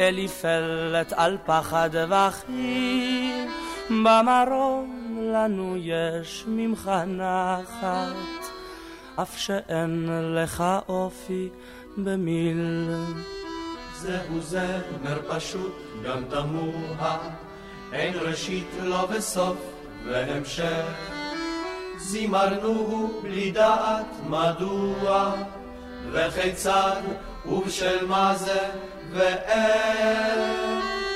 אליפלת 0.00 1.12
על 1.12 1.38
פחד 1.46 1.90
וכי, 2.08 3.46
במרום 3.90 5.18
לנו 5.32 5.76
יש 5.76 6.44
ממך 6.46 6.90
נחת, 7.06 8.50
אף 9.22 9.38
שאין 9.38 10.08
לך 10.34 10.64
אופי 10.88 11.48
במיל. 11.96 12.90
זהו 13.94 14.40
זמר 14.40 15.18
פשוט, 15.28 15.72
גם 16.04 16.24
תמוה, 16.30 17.18
אין 17.92 18.14
ראשית 18.20 18.68
לא 18.82 19.08
וסוף 19.10 19.56
והמשך. 20.06 21.10
זימרנו 21.98 23.10
בלי 23.22 23.50
דעת 23.50 24.06
מדוע, 24.26 25.32
וכיצד 26.12 27.00
ובשל 27.46 28.06
מה 28.06 28.34
זה 28.36 28.68
ואיך. 29.12 31.11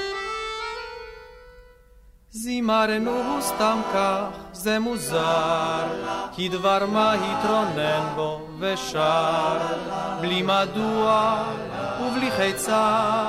זימרנו 2.42 3.38
סתם 3.40 3.80
כך, 3.94 4.24
זה 4.52 4.78
מוזר, 4.78 5.84
כי 6.32 6.48
דבר 6.48 6.86
מה 6.86 7.12
התרונן 7.12 8.06
בו 8.16 8.46
ושר, 8.58 9.58
בלי 10.20 10.42
מדוע 10.42 11.42
ובלי 12.00 12.30
חיצר, 12.30 13.24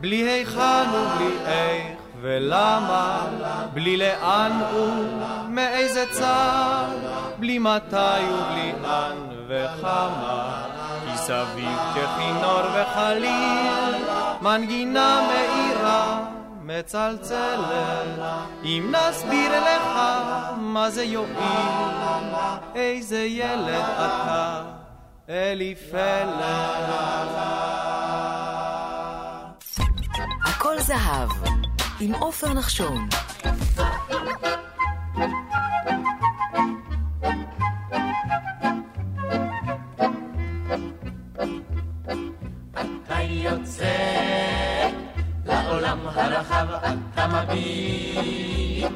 בלי 0.00 0.16
היכן 0.16 0.84
ובלי 0.92 1.36
איך 1.46 1.98
ולמה, 2.20 3.26
בלי 3.74 3.96
לאן 3.96 4.52
ומאיזה 4.74 6.04
צד, 6.10 6.84
בלי 7.38 7.58
מתי 7.58 8.24
ובלי 8.30 8.72
אן 8.84 9.16
וכמה. 9.48 10.64
מסביב 11.14 11.78
ככינור 11.94 12.62
וחליל, 12.74 13.94
מנגינה 14.42 15.28
מאירה, 15.28 16.33
מצלצלת. 16.66 18.18
אם 18.64 18.92
נסביר 18.92 19.60
לך 19.60 19.98
מה 20.56 20.90
זה 20.90 21.04
יועיל, 21.04 21.34
איזה 22.74 23.18
ילד 23.18 23.84
אתה, 23.96 24.62
אליפלד. 25.28 26.28
הכל 30.44 30.78
זהב, 30.78 31.30
עם 32.00 32.14
עופר 32.14 32.52
נחשון. 32.52 33.08
הרחב 46.14 46.66
אתה 46.70 47.26
מביט, 47.26 48.92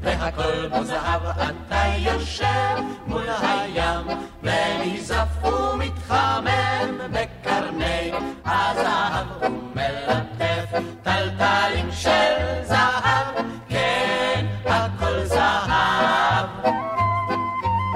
והכל 0.00 0.68
בו 0.68 0.84
זהב 0.84 1.22
אתה 1.26 1.82
יושב 1.98 2.82
מול 3.06 3.26
הים, 3.42 4.06
ונזף 4.42 5.44
ומתחמם 5.44 6.98
בקרני 7.12 8.12
הזהב, 8.44 9.26
ומלטף 9.42 10.80
טלטלים 11.02 11.92
של 11.92 12.62
זהב, 12.62 13.26
כן, 13.68 14.46
הכל 14.66 15.24
זהב. 15.24 16.46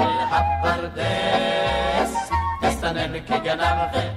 אל 0.01 0.19
הפרדס 0.31 2.13
תסתנן 2.63 3.21
כגנב 3.27 4.14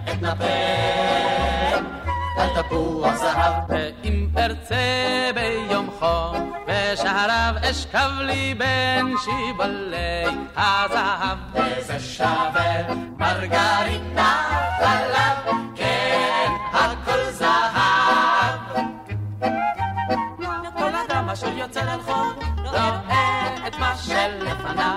תפוח 2.70 3.16
זהב. 3.16 3.54
ואם 3.70 4.28
ארצה 4.38 4.76
ביום 5.36 5.90
חום, 6.00 6.54
בשעריו 6.68 7.54
אשכב 7.62 8.10
לי 8.20 8.54
בין 8.54 9.16
שיבולי 9.24 10.24
הזהב. 10.58 11.38
וזה 11.54 12.00
שווה 12.00 12.94
מרגריטה 13.18 14.34
חלב, 14.80 15.56
כן, 15.76 16.52
הכל 16.74 17.32
זהב. 17.32 18.60
כל 20.78 20.92
אדם 21.10 21.30
אשר 21.30 21.58
יוצא 21.58 21.82
לרחוב, 21.82 22.40
רואה 22.66 23.48
את 23.68 23.76
מה 23.80 23.96
שלפניו. 23.98 24.96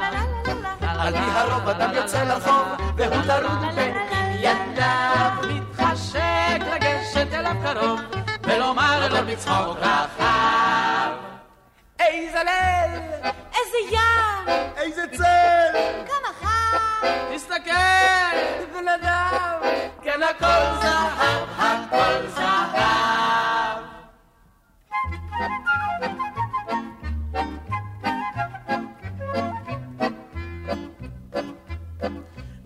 על 0.82 1.12
פי 1.12 1.30
הרוב 1.30 1.68
אדם 1.68 1.94
יוצא 1.94 2.24
לרחוב, 2.24 2.68
והוא 2.96 3.22
טרוד 3.22 3.62
קרוב, 7.74 8.00
ולומר 8.42 9.08
לו 9.08 9.26
בצחוק 9.32 9.78
רחב. 9.78 11.10
איזה 12.00 12.38
ליל! 12.38 13.00
איזה 13.32 13.96
ים! 13.96 14.48
איזה 14.76 15.02
צל! 15.12 15.78
כמה 16.06 16.32
חם! 16.40 17.06
תסתכל, 17.34 18.72
בן 18.72 18.88
אדם! 18.88 19.60
כן, 20.02 20.20
הכל 20.22 20.80
זהב, 20.82 21.48
הכל 21.58 22.26
זהב! 22.26 23.80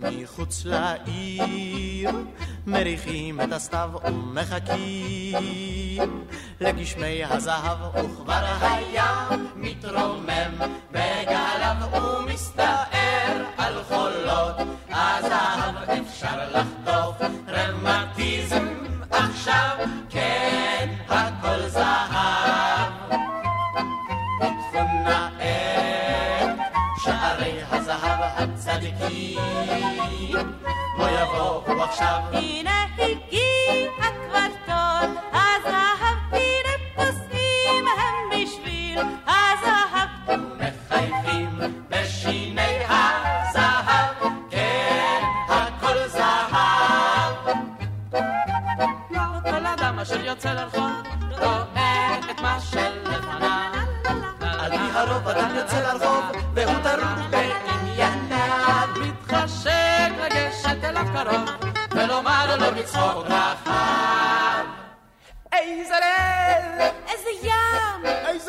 מחוץ 0.00 0.64
לעיר 0.64 2.10
מריחים 2.66 3.40
את 3.40 3.52
הסתיו 3.52 3.90
ומחכים. 4.04 5.34
לגשמי 6.60 7.24
הזהב 7.24 7.78
וכבר 7.96 8.44
היה 8.60 9.28
מתרומם 9.56 10.54
בגליו 10.90 11.76
ומסתער 11.92 13.44
על 13.56 13.82
חולות. 13.88 14.56
הזהב 14.90 15.74
אפשר 15.76 16.50
לחטוף 16.52 17.16
רמטיזם 17.48 18.68
עכשיו 19.10 19.76
כן 20.10 20.94
הכל 21.08 21.68
זהב 21.68 22.13
הצדיקים. 28.36 29.38
בוא 30.98 31.08
יבואו 31.08 31.82
עכשיו. 31.82 32.20
הנה 32.32 32.84
הגיע 32.98 33.90
כבר 33.96 34.33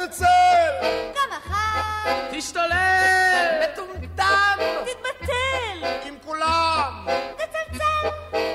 ים! 0.06 0.12
איזה 0.12 0.26
צל! 0.26 0.88
גם 1.16 1.38
אחד! 1.38 2.12
תשתולל! 2.32 3.64
מטומטם! 3.64 4.58
תתבטל! 4.86 5.88
עם 6.06 6.16
כולם! 6.26 7.08
תצלצל! 7.36 8.10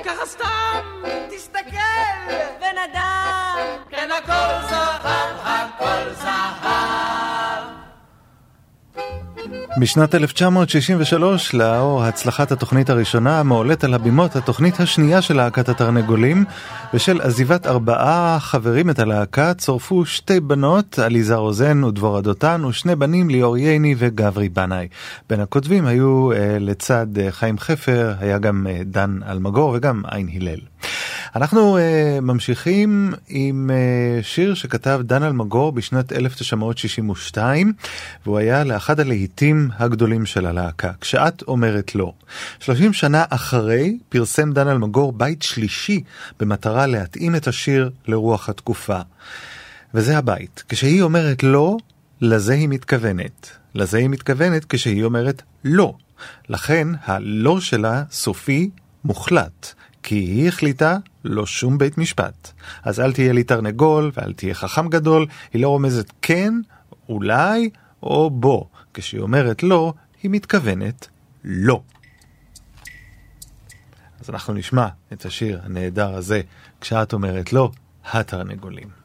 ככה 0.04 0.26
סתם! 0.26 1.02
תסתכל! 1.30 2.34
בן 2.60 2.78
אדם! 2.92 3.58
כן 3.90 4.10
הכל 4.10 4.68
זהב, 4.68 5.06
הכל 5.44 6.14
זהב! 6.14 6.99
בשנת 9.78 10.14
1963, 10.14 11.54
לאור 11.54 12.04
הצלחת 12.04 12.52
התוכנית 12.52 12.90
הראשונה, 12.90 13.42
מועלית 13.42 13.84
על 13.84 13.94
הבימות 13.94 14.36
התוכנית 14.36 14.80
השנייה 14.80 15.22
של 15.22 15.36
להקת 15.36 15.68
התרנגולים, 15.68 16.44
בשל 16.94 17.20
עזיבת 17.20 17.66
ארבעה 17.66 18.38
חברים 18.40 18.90
את 18.90 18.98
הלהקה, 18.98 19.54
צורפו 19.54 20.06
שתי 20.06 20.40
בנות, 20.40 20.98
עליזה 20.98 21.34
רוזן 21.34 21.84
ודבורה 21.84 22.20
דותן, 22.20 22.64
ושני 22.64 22.96
בנים, 22.96 23.30
ליאור 23.30 23.58
ייני 23.58 23.94
וגברי 23.98 24.48
בנאי. 24.48 24.88
בין 25.28 25.40
הכותבים 25.40 25.86
היו 25.86 26.32
אה, 26.32 26.56
לצד 26.60 27.06
אה, 27.18 27.30
חיים 27.30 27.58
חפר, 27.58 28.14
היה 28.20 28.38
גם 28.38 28.66
אה, 28.70 28.80
דן 28.84 29.18
אלמגור 29.28 29.72
וגם 29.76 30.02
עין 30.10 30.28
הלל. 30.34 30.60
אנחנו 31.36 31.78
uh, 31.78 31.80
ממשיכים 32.20 33.12
עם 33.28 33.70
uh, 33.70 34.24
שיר 34.24 34.54
שכתב 34.54 35.00
דן 35.04 35.22
אלמגור 35.22 35.72
בשנת 35.72 36.12
1962, 36.12 37.72
והוא 38.26 38.38
היה 38.38 38.64
לאחד 38.64 39.00
הלהיטים 39.00 39.70
הגדולים 39.78 40.26
של 40.26 40.46
הלהקה, 40.46 40.90
כשאת 41.00 41.42
אומרת 41.42 41.94
לא. 41.94 42.12
30 42.60 42.92
שנה 42.92 43.24
אחרי 43.30 43.98
פרסם 44.08 44.52
דן 44.52 44.68
אלמגור 44.68 45.12
בית 45.12 45.42
שלישי 45.42 46.02
במטרה 46.40 46.86
להתאים 46.86 47.36
את 47.36 47.48
השיר 47.48 47.90
לרוח 48.06 48.48
התקופה. 48.48 49.00
וזה 49.94 50.18
הבית. 50.18 50.64
כשהיא 50.68 51.02
אומרת 51.02 51.42
לא, 51.42 51.76
לזה 52.20 52.52
היא 52.52 52.68
מתכוונת. 52.68 53.50
לזה 53.74 53.98
היא 53.98 54.08
מתכוונת 54.08 54.64
כשהיא 54.68 55.04
אומרת 55.04 55.42
לא. 55.64 55.94
לכן 56.48 56.88
הלא 57.04 57.60
שלה 57.60 58.02
סופי 58.10 58.70
מוחלט. 59.04 59.74
כי 60.10 60.16
היא 60.16 60.48
החליטה 60.48 60.96
לא 61.24 61.46
שום 61.46 61.78
בית 61.78 61.98
משפט. 61.98 62.52
אז 62.82 63.00
אל 63.00 63.12
תהיה 63.12 63.32
לי 63.32 63.44
תרנגול 63.44 64.10
ואל 64.14 64.32
תהיה 64.32 64.54
חכם 64.54 64.88
גדול, 64.88 65.26
היא 65.52 65.62
לא 65.62 65.68
רומזת 65.68 66.12
כן, 66.22 66.54
אולי 67.08 67.70
או 68.02 68.30
בוא. 68.30 68.64
כשהיא 68.94 69.20
אומרת 69.20 69.62
לא, 69.62 69.92
היא 70.22 70.30
מתכוונת 70.30 71.08
לא. 71.44 71.82
אז 74.20 74.30
אנחנו 74.30 74.54
נשמע 74.54 74.88
את 75.12 75.24
השיר 75.24 75.60
הנהדר 75.64 76.14
הזה, 76.14 76.40
כשאת 76.80 77.12
אומרת 77.12 77.52
לא, 77.52 77.70
התרנגולים. 78.12 78.99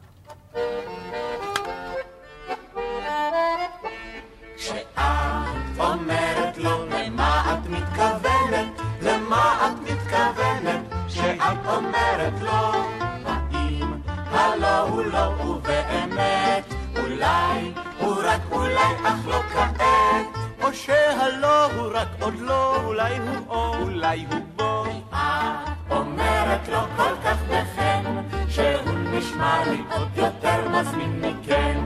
אך 19.16 19.26
לא 19.28 19.40
כעת? 19.52 20.26
או 20.62 20.74
שהלא 20.74 21.64
הוא 21.64 21.90
רק 21.94 22.08
עוד 22.20 22.34
לא, 22.40 22.76
אולי 22.84 23.18
הוא 23.18 23.36
או 23.48 23.76
אולי 23.82 24.26
הוא 24.30 24.40
בו. 24.56 24.84
את 25.10 25.92
אומרת 25.92 26.68
לו 26.68 26.78
כל 26.96 27.14
כך 27.24 27.42
בחן, 27.42 28.02
שהוא 28.48 28.98
נשמע 29.12 29.64
לי 29.64 29.82
עוד 29.92 30.08
יותר 30.16 30.68
מזמין 30.68 31.20
מכן. 31.20 31.84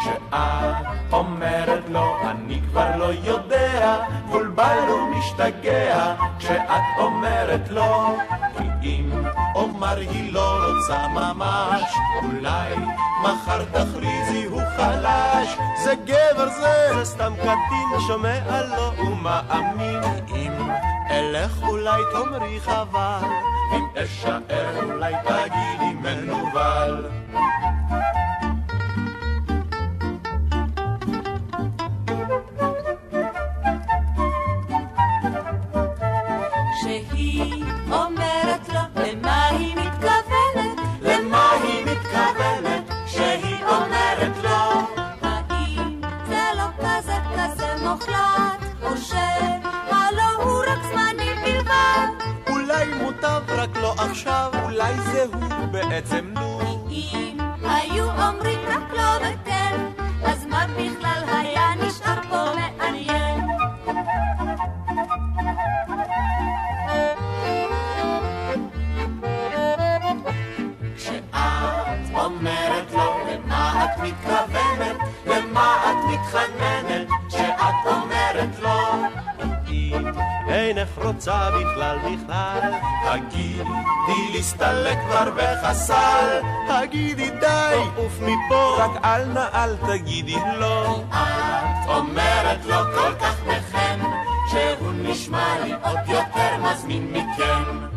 כשאת 0.00 0.34
אומרת 1.12 1.82
לו, 1.88 2.16
אני 2.30 2.60
כבר 2.70 2.96
לא 2.96 3.12
יודע, 3.24 3.98
מבולבל 4.26 4.78
ומשתגע, 4.90 6.14
כשאת 6.38 6.82
אומרת 6.98 7.70
לו, 7.70 8.16
כי 8.58 8.64
אם 8.84 9.10
אומר 9.54 9.96
היא 9.96 10.32
לא 10.32 10.58
רוצה 10.66 11.08
ממש, 11.08 11.82
אולי 12.22 12.74
מחר 13.22 13.64
תכריזי 13.64 14.44
הוא 14.44 14.62
חלש, 14.76 15.56
זה 15.84 15.94
גבר 16.04 16.48
זה, 16.48 16.94
זה 16.94 17.04
סתם 17.04 17.32
קטין 17.36 18.00
שומע 18.06 18.62
לו 18.62 19.06
ומאמין, 19.06 20.00
אם 20.36 20.52
אלך 21.10 21.62
אולי 21.62 22.02
תאמרי 22.12 22.60
חבל, 22.60 23.28
אם 23.72 23.86
אשאר 23.96 24.84
אולי 24.84 25.14
תגידי 25.24 25.94
מנוול. 26.02 27.08
מוטב 53.32 53.52
רק 53.52 53.76
לא 53.76 53.94
עכשיו, 53.98 54.50
אולי 54.62 54.94
זה 55.00 55.24
הוא 55.32 55.66
בעצם 55.72 56.34
נו. 56.34 56.60
אם 56.90 57.36
היו 57.64 58.04
אומרים 58.04 58.58
רק 58.68 58.92
לא 58.96 59.16
וכן, 59.16 59.80
אז 60.24 60.46
מה 60.46 60.66
בכלל 60.66 61.22
היה 61.26 61.68
נשאר 61.74 62.22
פה 62.28 62.44
מעניין? 62.78 63.40
כשאת 70.96 72.14
אומרת 72.14 72.92
לו 72.92 73.18
למה 73.28 73.84
את 73.84 74.00
מתכוונת? 74.00 74.96
למה 75.26 75.76
את 75.90 75.96
מתחננת? 76.12 77.11
אינך 80.82 80.98
רוצה 80.98 81.50
בכלל 81.50 81.98
בכלל, 81.98 82.60
הגידי 83.04 84.32
להסתלק 84.32 84.98
כבר 85.08 85.30
בחסל, 85.36 86.40
הגידי 86.68 87.30
די, 87.30 87.76
עוף 87.96 88.20
מפה, 88.20 88.76
רק 88.78 89.04
אל 89.04 89.24
נא 89.24 89.46
אל 89.54 89.76
תגידי 89.76 90.36
לא. 90.58 91.02
את 91.10 91.88
אומרת 91.88 92.64
לו 92.64 92.76
כל 92.94 93.14
כך 93.20 93.40
בחן, 93.42 94.00
שהוא 94.50 94.92
נשמע 94.92 95.64
לי 95.64 95.72
עוד 95.82 96.00
יותר 96.08 96.56
מזמין 96.62 97.12
מכן. 97.12 97.91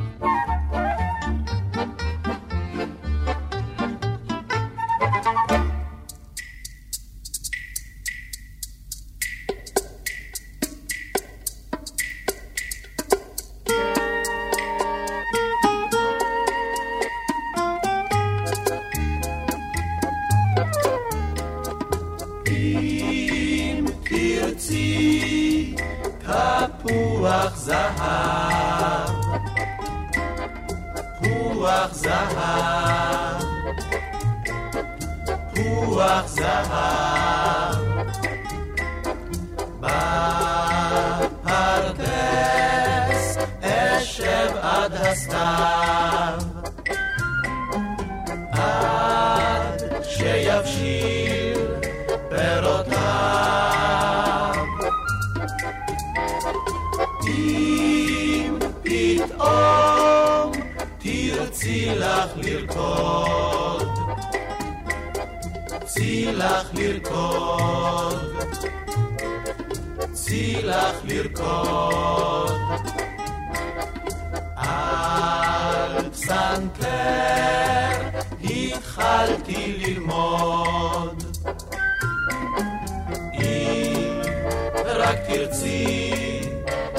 רק 85.05 85.19
תרצי 85.27 86.11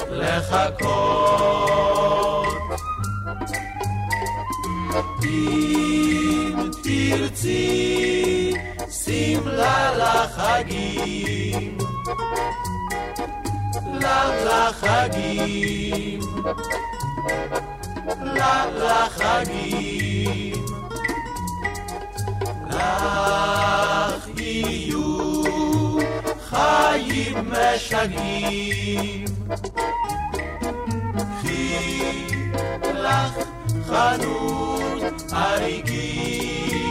לחכות, 0.09 1.27
אם 5.23 6.69
תרצי 6.83 8.53
שמלה 8.89 9.91
לחגים, 9.97 11.77
לחגים. 14.43 15.57
לחגים. 18.75 20.17
לך 22.69 23.86
משגעים. 27.50 29.24
קחי 31.16 32.02
לך 32.94 33.32
חנות 33.86 35.22
אריגים. 35.32 36.82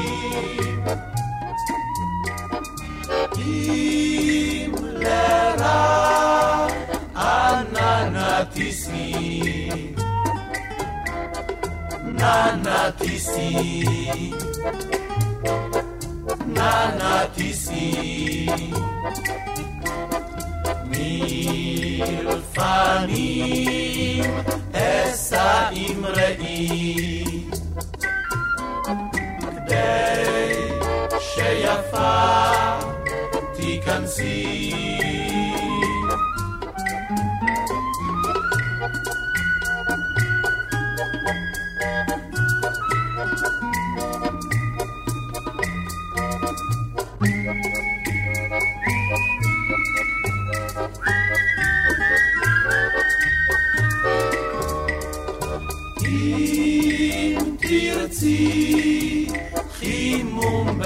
אם 3.37 4.71
לרע 4.83 6.67
אנא 7.15 8.43
תשניא 8.53 9.51
Nanatisi 12.21 13.49
Nanatisi 16.55 17.87
מלפנים 21.98 24.24
אשא 24.72 25.68
אמראי 25.72 27.24
כדי 29.40 30.68
שיפה 31.20 32.22
תיכנסי 33.56 34.72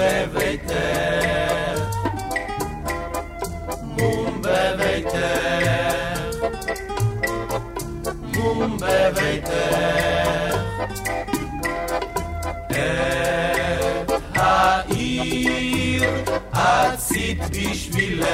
בביתך, 0.00 0.72
מום 3.82 4.42
בביתך, 4.42 5.18
מום 8.34 8.76
בביתך. 8.80 9.50
את 12.70 14.36
העיר 14.36 16.04
עשית 16.52 17.38
בשבילך, 17.50 18.26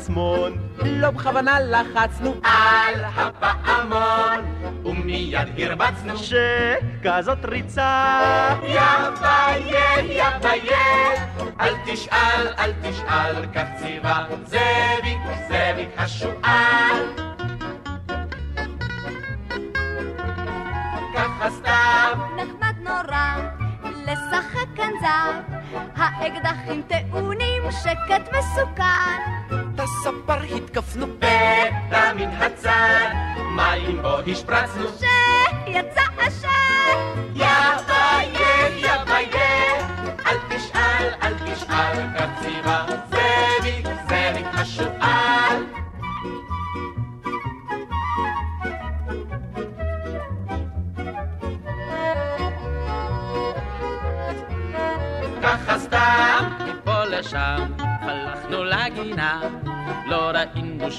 עצמון. 0.00 0.52
לא 0.84 1.10
בכוונה 1.10 1.60
לחצנו 1.60 2.34
על 2.42 3.04
הפעמון, 3.16 4.44
ומיד 4.84 5.34
הרבצנו 5.58 6.14
שכזאת 6.16 7.44
ריצה. 7.44 8.48
יא 8.62 8.80
ביה, 9.20 10.00
יא 10.00 10.24
ביה, 10.42 11.26
אל 11.60 11.74
תשאל, 11.86 12.46
אל 12.58 12.72
תשאל, 12.82 13.46
כך 13.54 13.64
ציווה 13.76 14.24
זאביק, 14.46 15.18
זאביק 15.48 15.90
השועל. 15.98 16.89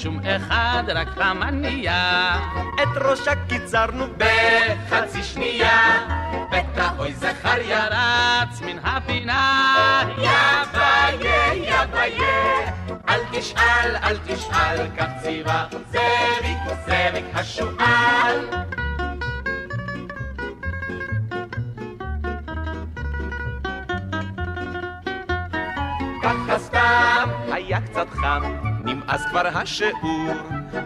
שום 0.02 0.20
אחד, 0.26 0.84
רק 0.88 1.08
המנייה 1.18 2.40
את 2.84 2.98
ראשה 3.02 3.32
קיצרנו 3.48 4.06
בחצי 4.18 5.24
שנייה. 5.24 6.08
פתע 6.50 6.90
אוי 6.98 7.14
זכריה 7.14 7.88
רץ 7.88 8.62
מן 8.62 8.80
הפינה. 8.84 10.04
יא 10.18 10.30
ביה, 10.74 11.54
יא 11.54 11.86
ביה 11.86 12.72
אל 13.10 13.20
תשאל, 13.32 13.96
אל 14.04 14.18
תשאל, 14.18 14.88
כך 14.98 15.08
ציווה 15.24 15.66
זאביק, 15.92 16.58
זאביק 16.86 17.26
השועל. 17.34 18.48
ככה 26.24 26.60
סתם 26.60 27.30
היה 27.52 27.82
קצת 27.82 28.08
חם, 28.10 28.71
נמאס 28.94 29.26
כבר 29.30 29.48
השיעור, 29.48 30.32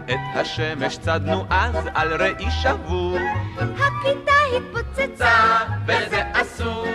את 0.04 0.36
השמש 0.36 0.98
צדנו 0.98 1.44
אז 1.50 1.74
על 1.94 2.22
ראי 2.22 2.50
שבור. 2.50 3.18
הכיתה 3.58 4.32
התפוצצה, 4.56 5.58
וזה 5.86 6.22
אסור, 6.32 6.86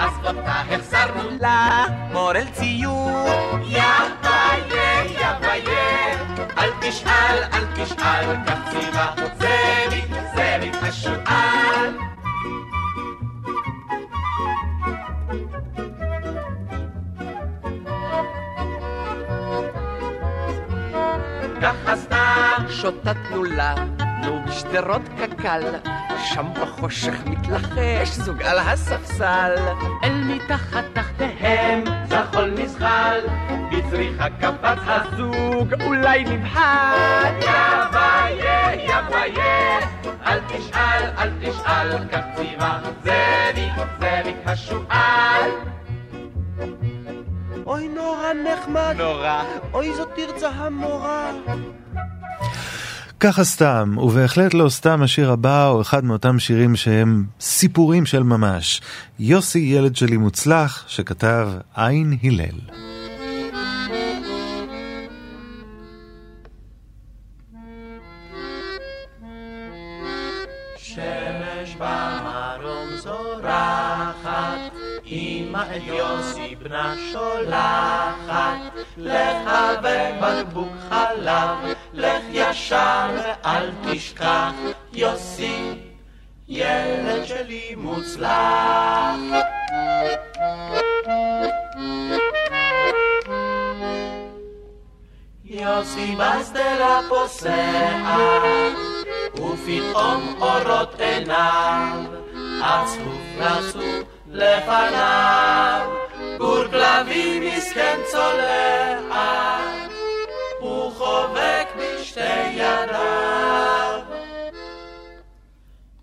אז 0.00 0.12
אותה 0.26 0.52
החזרנו 0.52 1.28
למורל 1.40 2.44
ציור. 2.52 3.28
יא 3.62 3.82
ביה, 4.22 5.04
יא 5.04 5.32
ביה, 5.40 6.24
אל 6.58 6.70
תשאל, 6.80 7.38
אל 7.52 7.64
תשאל, 7.74 8.36
כך 8.46 8.58
ציווה 8.70 9.14
זאביק, 9.38 10.10
זאביק 10.34 10.74
השועל. 10.82 11.25
שוטטנו 22.86 23.44
לנו 23.44 24.42
בשדרות 24.46 25.02
קק"ל 25.18 25.62
שם 26.24 26.46
בחושך 26.60 27.14
מתלחש 27.26 28.08
זוג 28.08 28.42
על 28.42 28.58
הספסל, 28.58 29.54
אל 30.04 30.24
מתחת 30.24 30.84
תחתיהם 30.92 31.84
זחול 32.08 32.50
נזחל, 32.58 33.20
בצריחה 33.72 34.26
קפץ 34.30 34.78
הזוג, 34.86 35.82
אולי 35.82 36.24
נבחר. 36.24 36.96
יא 37.40 37.50
ויה, 37.92 38.74
יא 38.74 38.96
ויה, 39.10 39.78
אל 40.26 40.40
תשאל, 40.48 41.10
אל 41.18 41.30
תשאל, 41.40 42.08
כך 42.12 42.24
ציווה 42.36 42.80
זאביק, 43.04 43.72
זאביק 44.00 44.36
השועל. 44.46 45.50
אוי 47.66 47.88
נורא 47.88 48.32
נחמד. 48.32 48.94
נורא. 48.98 49.42
אוי 49.74 49.94
זאת 49.94 50.08
תרצה 50.16 50.48
המורה. 50.48 51.30
ככה 53.26 53.44
סתם, 53.44 53.94
ובהחלט 53.98 54.54
לא 54.54 54.68
סתם 54.68 55.02
השיר 55.02 55.30
הבא 55.32 55.66
הוא 55.66 55.82
אחד 55.82 56.04
מאותם 56.04 56.38
שירים 56.38 56.76
שהם 56.76 57.24
סיפורים 57.40 58.06
של 58.06 58.22
ממש. 58.22 58.80
יוסי 59.18 59.58
ילד 59.58 59.96
שלי 59.96 60.16
מוצלח, 60.16 60.84
שכתב 60.88 61.48
עין 61.76 62.18
הלל. 62.22 62.60
אמא 75.06 75.64
יוסי 75.86 76.54
בנה 76.62 76.94
שולחת, 77.12 78.15
לחבק 79.06 80.12
בקבוק 80.20 80.72
חלב, 80.88 81.74
לך 81.94 82.22
ישר 82.32 83.08
ואל 83.14 83.70
תשכח, 83.84 84.52
יוסי, 84.92 85.60
ילד 86.48 87.24
שלי 87.24 87.74
מוצלח. 87.76 89.16
יוסי 95.44 96.16
בשדרה 96.16 97.00
פוסע, 97.08 98.02
ופתאום 99.34 100.36
אורות 100.40 101.00
עיניו, 101.00 102.04
עצוב 102.62 103.18
רצו 103.38 104.15
לפניו, 104.36 105.90
גור 106.38 106.64
כלבים 106.70 107.42
מסכן 107.42 107.98
צולע, 108.10 109.58
הוא 110.58 110.92
חובק 110.92 111.66
בשתי 111.76 112.48
ידיו. 112.52 114.00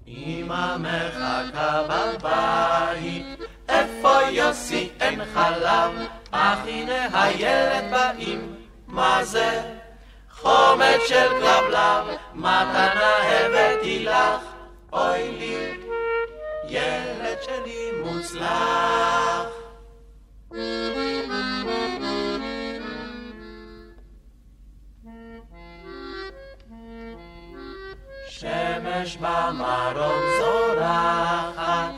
אמא 0.07 0.77
מחכה 0.77 1.83
בבית, 1.89 3.25
איפה 3.69 4.21
יוסי 4.29 4.89
אין 4.99 5.21
חלב, 5.33 5.91
אך 6.31 6.59
הנה 6.67 7.07
הילד 7.13 7.91
באים, 7.91 8.55
מה 8.87 9.23
זה? 9.23 9.61
חומץ 10.31 11.01
של 11.07 11.29
כלבלב, 11.29 12.17
מתנה 12.33 13.13
הבאתי 13.17 14.05
לך, 14.05 14.41
אוי 14.93 15.31
לי. 15.31 15.92
ילד 16.69 17.37
שלי 17.41 17.91
מוצלח. 18.03 19.63
שמש 28.43 29.17
במרום 29.17 30.21
זורחת, 30.39 31.91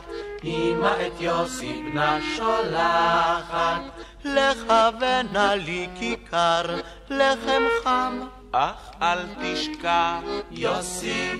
אמא 0.44 0.94
את 1.06 1.20
יוסי 1.20 1.82
בנה 1.82 2.18
שולחת, 2.36 3.80
לכוון 4.24 5.26
לי 5.56 5.88
כיכר, 5.98 6.62
לחם 7.10 7.62
חם, 7.84 8.20
אך 8.52 8.90
אל 9.02 9.18
תשכח, 9.42 10.20
יוסי 10.50 11.32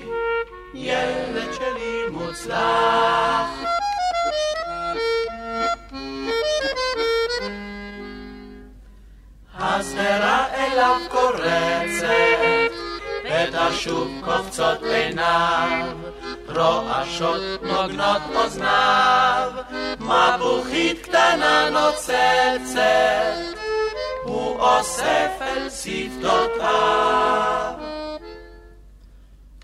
ילד 0.77 1.53
שלי 1.53 2.03
מוצלח. 2.11 3.49
השדרה 9.59 10.47
אליו 10.55 10.97
קורצת, 11.09 12.07
ותשוב 13.25 14.11
קופצות 14.25 14.83
עיניו, 14.83 15.87
רועשות 16.49 17.41
נוגנות 17.63 18.23
אוזניו, 18.35 19.53
מבוכית 20.01 21.03
קטנה 21.03 21.71
נוצצת, 21.71 22.79
הוא 24.25 24.61
אוסף 24.61 25.31
אל 25.41 25.71
שפתותיו. 25.71 27.07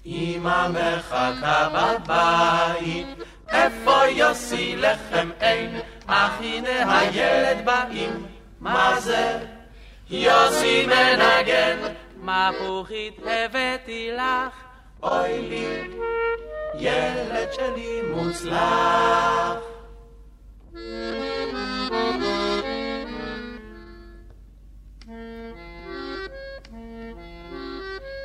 אמא 0.07 0.69
מחכה 0.69 1.69
בבית, 1.69 3.07
איפה 3.49 4.07
יוסי 4.07 4.77
לחם 4.77 5.31
אין, 5.41 5.81
אך 6.07 6.41
הנה 6.41 6.99
הילד 6.99 7.65
באים, 7.65 8.27
מה 8.61 9.01
זה? 9.01 9.39
יוסי 10.11 10.87
מנגן, 10.87 11.79
מפוחית 12.17 13.21
הבאתי 13.27 14.11
לך, 14.13 14.55
אוי 15.03 15.41
לי, 15.49 15.89
ילד 16.79 17.53
שלי 17.53 18.03
מוצלח. 18.15 19.59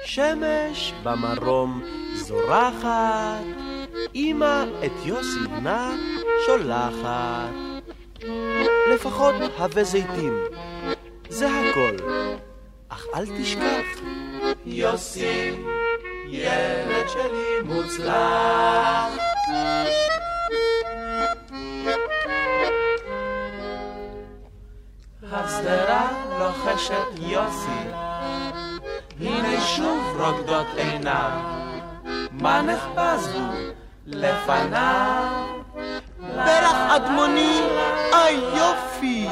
שמש 0.08 0.94
במרום 1.04 1.84
זורחת, 2.14 3.44
אמא 4.16 4.64
את 4.86 4.92
יוסי 5.06 5.40
בנה 5.40 5.96
שולחת. 6.46 7.54
לפחות 8.94 9.36
הווה 9.58 9.84
זיתים, 9.84 10.38
זה 11.30 11.48
הכל, 11.48 11.96
אך 12.90 13.06
אל 13.16 13.26
תשכח. 13.26 14.02
יוסי, 14.66 15.52
ילד 16.28 17.10
שלי 17.10 17.62
מוצלח. 17.64 19.18
השדרה 25.32 26.12
לוחשת 26.40 27.20
יוסי 27.20 28.07
הנה 29.22 29.62
שוב 29.62 30.22
רוקדות 30.22 30.68
עיניו, 30.78 31.32
מה 32.32 32.62
נחפז 32.62 33.28
הוא 33.34 33.54
לפניו? 34.06 35.46
פרח 36.20 36.78
אדמוני, 36.96 37.62
איי 38.14 38.42
יופי! 38.58 39.28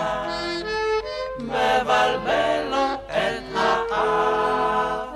מבלבל 1.40 2.68
לו 2.70 2.94
את 3.08 3.44
האף. 3.56 5.08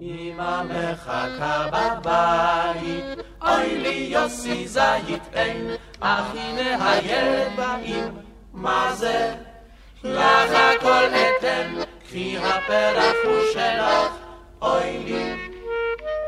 אמא 0.00 0.62
מחכה 0.62 1.66
בבית, 1.72 3.04
אוי 3.42 3.78
לי 3.78 4.08
יוסי 4.10 4.68
זית 4.68 5.22
אין, 5.32 5.70
אך 6.00 6.24
הנה 6.34 6.90
הילד 6.90 7.56
באים, 7.56 8.14
מה 8.52 8.92
זה? 8.94 9.34
לך 10.04 10.50
הכל 10.50 11.04
אתן, 11.04 11.72
קחי 12.10 12.38
הפרח 12.38 13.16
הוא 13.24 13.40
שלך, 13.52 14.12
אוי 14.62 14.98
לי, 14.98 15.50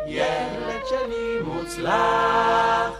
ילד 0.06 0.86
שלי 0.88 1.38
מוצלח. 1.44 2.90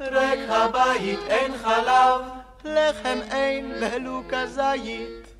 ריק 0.00 0.40
הבית 0.48 1.18
אין 1.28 1.52
חלב, 1.58 2.20
לחם 2.64 3.18
אין 3.30 3.72
ולו 3.80 4.22
כזית. 4.28 5.31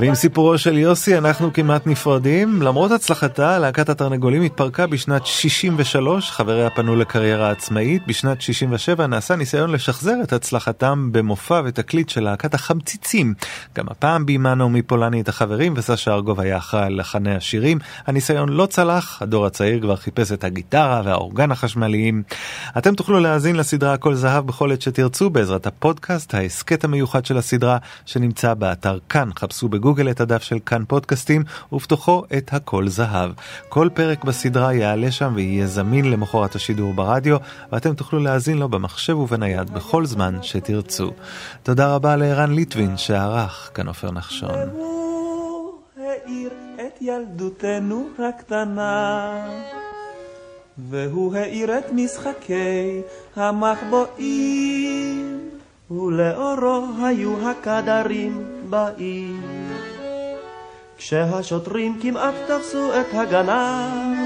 ועם 0.00 0.14
סיפורו 0.14 0.58
של 0.58 0.78
יוסי 0.78 1.18
אנחנו 1.18 1.52
כמעט 1.52 1.86
נפרדים. 1.86 2.62
למרות 2.62 2.90
הצלחתה, 2.90 3.58
להקת 3.58 3.88
התרנגולים 3.88 4.42
התפרקה 4.42 4.86
בשנת 4.86 5.26
63, 5.26 6.30
חבריה 6.30 6.70
פנו 6.70 6.96
לקריירה 6.96 7.50
עצמאית. 7.50 8.02
בשנת 8.06 8.40
67 8.40 9.06
נעשה 9.06 9.36
ניסיון 9.36 9.70
לשחזר 9.70 10.14
את 10.22 10.32
הצלחתם 10.32 11.08
במופע 11.12 11.62
ותקליט 11.64 12.08
של 12.08 12.20
להקת 12.20 12.54
החמציצים. 12.54 13.34
גם 13.74 13.84
הפעם 13.90 14.26
ביימה 14.26 14.54
נעמי 14.54 14.82
פולני 14.82 15.20
את 15.20 15.28
החברים 15.28 15.74
וסשה 15.76 16.14
ארגוב 16.14 16.40
היה 16.40 16.56
אחראי 16.56 16.86
על 16.86 17.00
לחני 17.00 17.34
השירים. 17.34 17.78
הניסיון 18.06 18.48
לא 18.48 18.66
צלח, 18.66 19.22
הדור 19.22 19.46
הצעיר 19.46 19.80
כבר 19.80 19.96
חיפש 19.96 20.32
את 20.32 20.44
הגיטרה 20.44 21.02
והאורגן 21.04 21.50
החשמליים. 21.50 22.22
אתם 22.78 22.94
תוכלו 22.94 23.20
להאזין 23.20 23.56
לסדרה 23.56 23.92
הכל 23.92 24.14
זהב 24.14 24.46
בכל 24.46 24.72
עת 24.72 24.82
שתרצו 24.82 25.30
בעזרת 25.30 25.66
הפודקאסט, 25.66 26.34
ההסכת 26.34 26.84
המיוחד 26.84 27.24
של 27.24 27.38
הסדרה. 27.38 27.78
שנמצא 28.10 28.54
באתר 28.54 28.98
כאן. 29.08 29.30
חפשו 29.38 29.68
בגוגל 29.68 30.10
את 30.10 30.20
הדף 30.20 30.42
של 30.42 30.58
כאן 30.66 30.84
פודקאסטים, 30.88 31.42
ובתוכו 31.72 32.24
את 32.36 32.50
הכל 32.52 32.88
זהב. 32.88 33.30
כל 33.68 33.88
פרק 33.94 34.24
בסדרה 34.24 34.74
יעלה 34.74 35.10
שם 35.10 35.32
ויהיה 35.34 35.66
זמין 35.66 36.10
למחרת 36.10 36.54
השידור 36.54 36.94
ברדיו, 36.94 37.36
ואתם 37.72 37.94
תוכלו 37.94 38.18
להאזין 38.18 38.58
לו 38.58 38.68
במחשב 38.68 39.18
ובנייד 39.18 39.70
בכל 39.70 40.06
זמן 40.06 40.38
שתרצו. 40.42 41.10
תודה 41.62 41.94
רבה 41.94 42.16
לערן 42.16 42.52
ליטבין 42.52 42.96
שערך 42.96 43.70
כאן 43.74 43.88
עופר 43.88 44.10
נחשון. 44.10 44.58
ילדותנו 47.00 48.08
הקטנה. 48.18 49.46
והוא 50.78 51.36
האיר 51.36 51.78
את 51.78 51.92
משחקי 51.92 53.00
המחבואים, 53.36 55.09
ולאורו 55.90 56.86
היו 57.02 57.48
הקדרים 57.48 58.46
באים. 58.70 59.70
כשהשוטרים 60.96 61.98
כמעט 62.02 62.34
תפסו 62.46 62.90
את 63.00 63.06
הגנב, 63.12 64.18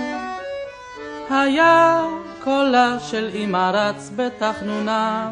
היה 1.31 2.05
קולה 2.45 3.01
של 3.01 3.31
אמא 3.35 3.71
רץ 3.75 4.11
בתחנוניו, 4.17 5.29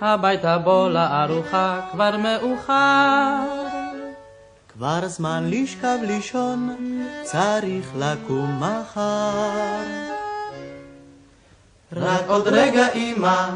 הביתה 0.00 0.58
בוא 0.58 0.88
לארוחה 0.88 1.80
כבר 1.92 2.16
מאוחר. 2.16 3.64
כבר 4.68 5.08
זמן 5.08 5.44
לשכב 5.46 5.98
לישון, 6.02 6.76
צריך 7.22 7.92
לקום 7.98 8.60
מחר. 8.60 9.80
רק 11.92 12.22
עוד 12.26 12.48
רגע 12.48 12.92
אמא, 12.92 13.50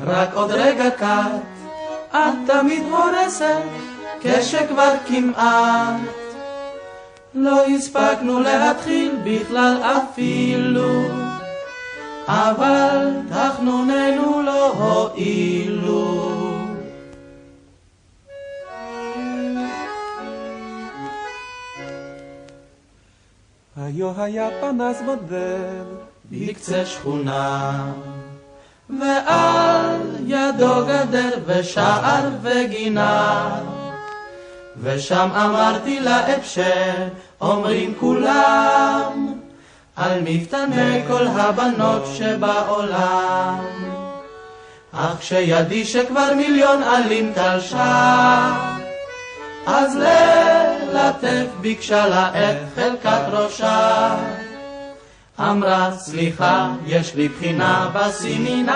רק 0.00 0.34
עוד 0.34 0.50
רגע 0.50 0.90
קט, 0.90 1.66
את 2.10 2.34
תמיד 2.46 2.82
הורסת, 2.82 3.62
כשכבר 4.20 4.94
כמעט. 5.06 6.00
לא 7.34 7.66
הספקנו 7.66 8.40
להתחיל 8.40 9.16
בכלל 9.24 9.76
אפילו, 9.82 11.08
אבל 12.26 13.14
תחנוננו 13.28 14.42
לא 14.42 14.72
הועילו. 14.72 16.32
היו 23.76 24.22
היה 24.22 24.48
פנס 24.60 25.02
בודד 25.06 25.84
בקצה 26.30 26.86
שכונה 26.86 27.92
ועל 28.90 30.00
ידו 30.26 30.86
גדר 30.86 31.38
ושער 31.46 32.28
וגינה 32.42 33.48
ושם 34.82 35.28
אמרתי 35.36 36.00
לה 36.00 36.34
את 36.34 36.40
שאומרים 36.44 37.94
כולם 38.00 39.34
על 39.96 40.20
מפתני 40.24 41.02
כל 41.08 41.26
הבנות 41.26 42.02
שבעולם 42.14 43.64
אך 44.92 45.18
כשידי 45.18 45.84
שכבר 45.84 46.34
מיליון 46.36 46.82
עלים 46.82 47.32
תלשה 47.32 48.52
אז 49.66 49.96
ללטף 49.96 51.46
ביקשה 51.60 52.06
לה 52.06 52.28
את 52.28 52.56
חלקת 52.74 53.22
ראשה. 53.32 54.16
אמרה, 55.40 55.92
סליחה, 55.92 56.70
יש 56.86 57.14
לי 57.14 57.28
בחינה 57.28 57.90
בסמינר. 57.94 58.72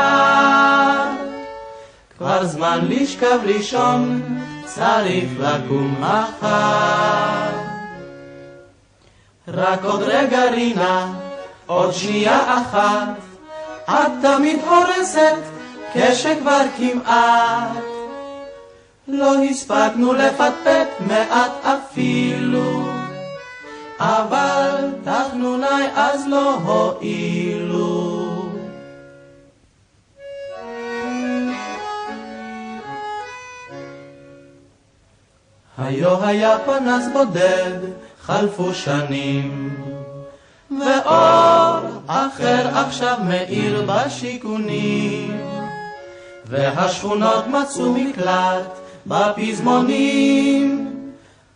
כבר 2.18 2.44
זמן 2.44 2.80
לשכב 2.88 3.38
לישון, 3.44 4.22
צריך 4.64 5.30
לקום 5.38 5.94
מחר. 6.00 7.50
רק 9.48 9.84
עוד 9.84 10.02
רגע 10.02 10.50
רינה, 10.50 11.12
עוד 11.66 11.92
שנייה 11.92 12.62
אחת, 12.62 13.08
את 13.90 14.12
תמיד 14.22 14.58
הורסת 14.68 15.38
כשכבר 15.94 16.62
כמעט. 16.76 17.76
לא 19.08 19.42
הספקנו 19.44 20.12
לפטפט 20.12 20.88
מעט 21.00 21.52
אפילו, 21.62 22.49
אבל 24.00 24.88
תחנוני 25.04 25.86
אז 25.94 26.26
לא 26.28 26.54
הועילו. 26.54 28.20
היו 35.78 36.24
היה 36.24 36.58
פנס 36.58 37.04
בודד, 37.12 37.78
חלפו 38.22 38.74
שנים, 38.74 39.70
ואור 40.70 41.80
אחר 42.06 42.68
עכשיו 42.78 43.16
מאיר 43.28 43.84
בשיכונים, 43.86 45.40
והשכונות 46.46 47.46
מצאו 47.46 47.92
מקלט 47.92 48.78
בפזמונים, 49.06 50.89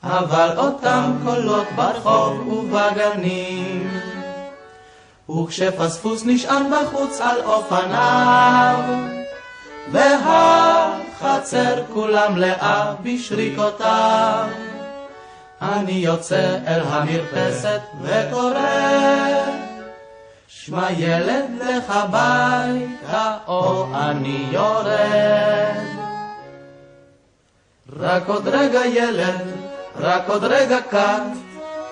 אבל 0.05 0.59
אותם 0.59 1.12
קולות 1.24 1.66
ברחוב 1.76 2.48
ובגנים. 2.48 3.90
וכשפספוס 5.30 6.22
נשען 6.26 6.62
בחוץ 6.70 7.20
על 7.20 7.40
אופניו, 7.44 8.78
והחצר 9.92 11.82
כולם 11.92 12.36
לאה 12.36 12.94
בשריקותיו, 13.02 14.46
אני 15.62 15.92
יוצא 15.92 16.59
אל 16.66 16.80
המרפסת 16.86 17.80
וקורא, 18.02 19.44
שמע 20.48 20.92
ילד 20.92 21.44
לך 21.61 21.92
ביתה 22.11 23.36
או 23.46 23.86
אני 23.94 24.46
יורד. 24.50 25.84
רק 28.00 28.28
עוד 28.28 28.48
רגע 28.48 28.86
ילד, 28.86 29.63
רק 29.99 30.28
עוד 30.28 30.45
רגע 30.45 30.80
קט, 30.80 31.22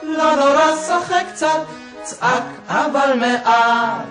לא 0.03 0.37
נורא 0.37 0.77
שחק 0.77 1.25
קצת, 1.33 1.61
צעק 2.03 2.45
אבל 2.69 3.13
מעט. 3.21 4.07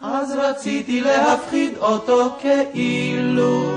אז 0.00 0.36
רציתי 0.38 1.00
להפחיד 1.00 1.76
אותו 1.78 2.36
כאילו, 2.40 3.74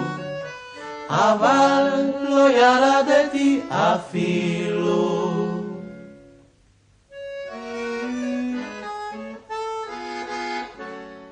אבל 1.10 1.90
לא 2.20 2.50
ירדתי 2.50 3.62
אפילו. 3.70 5.19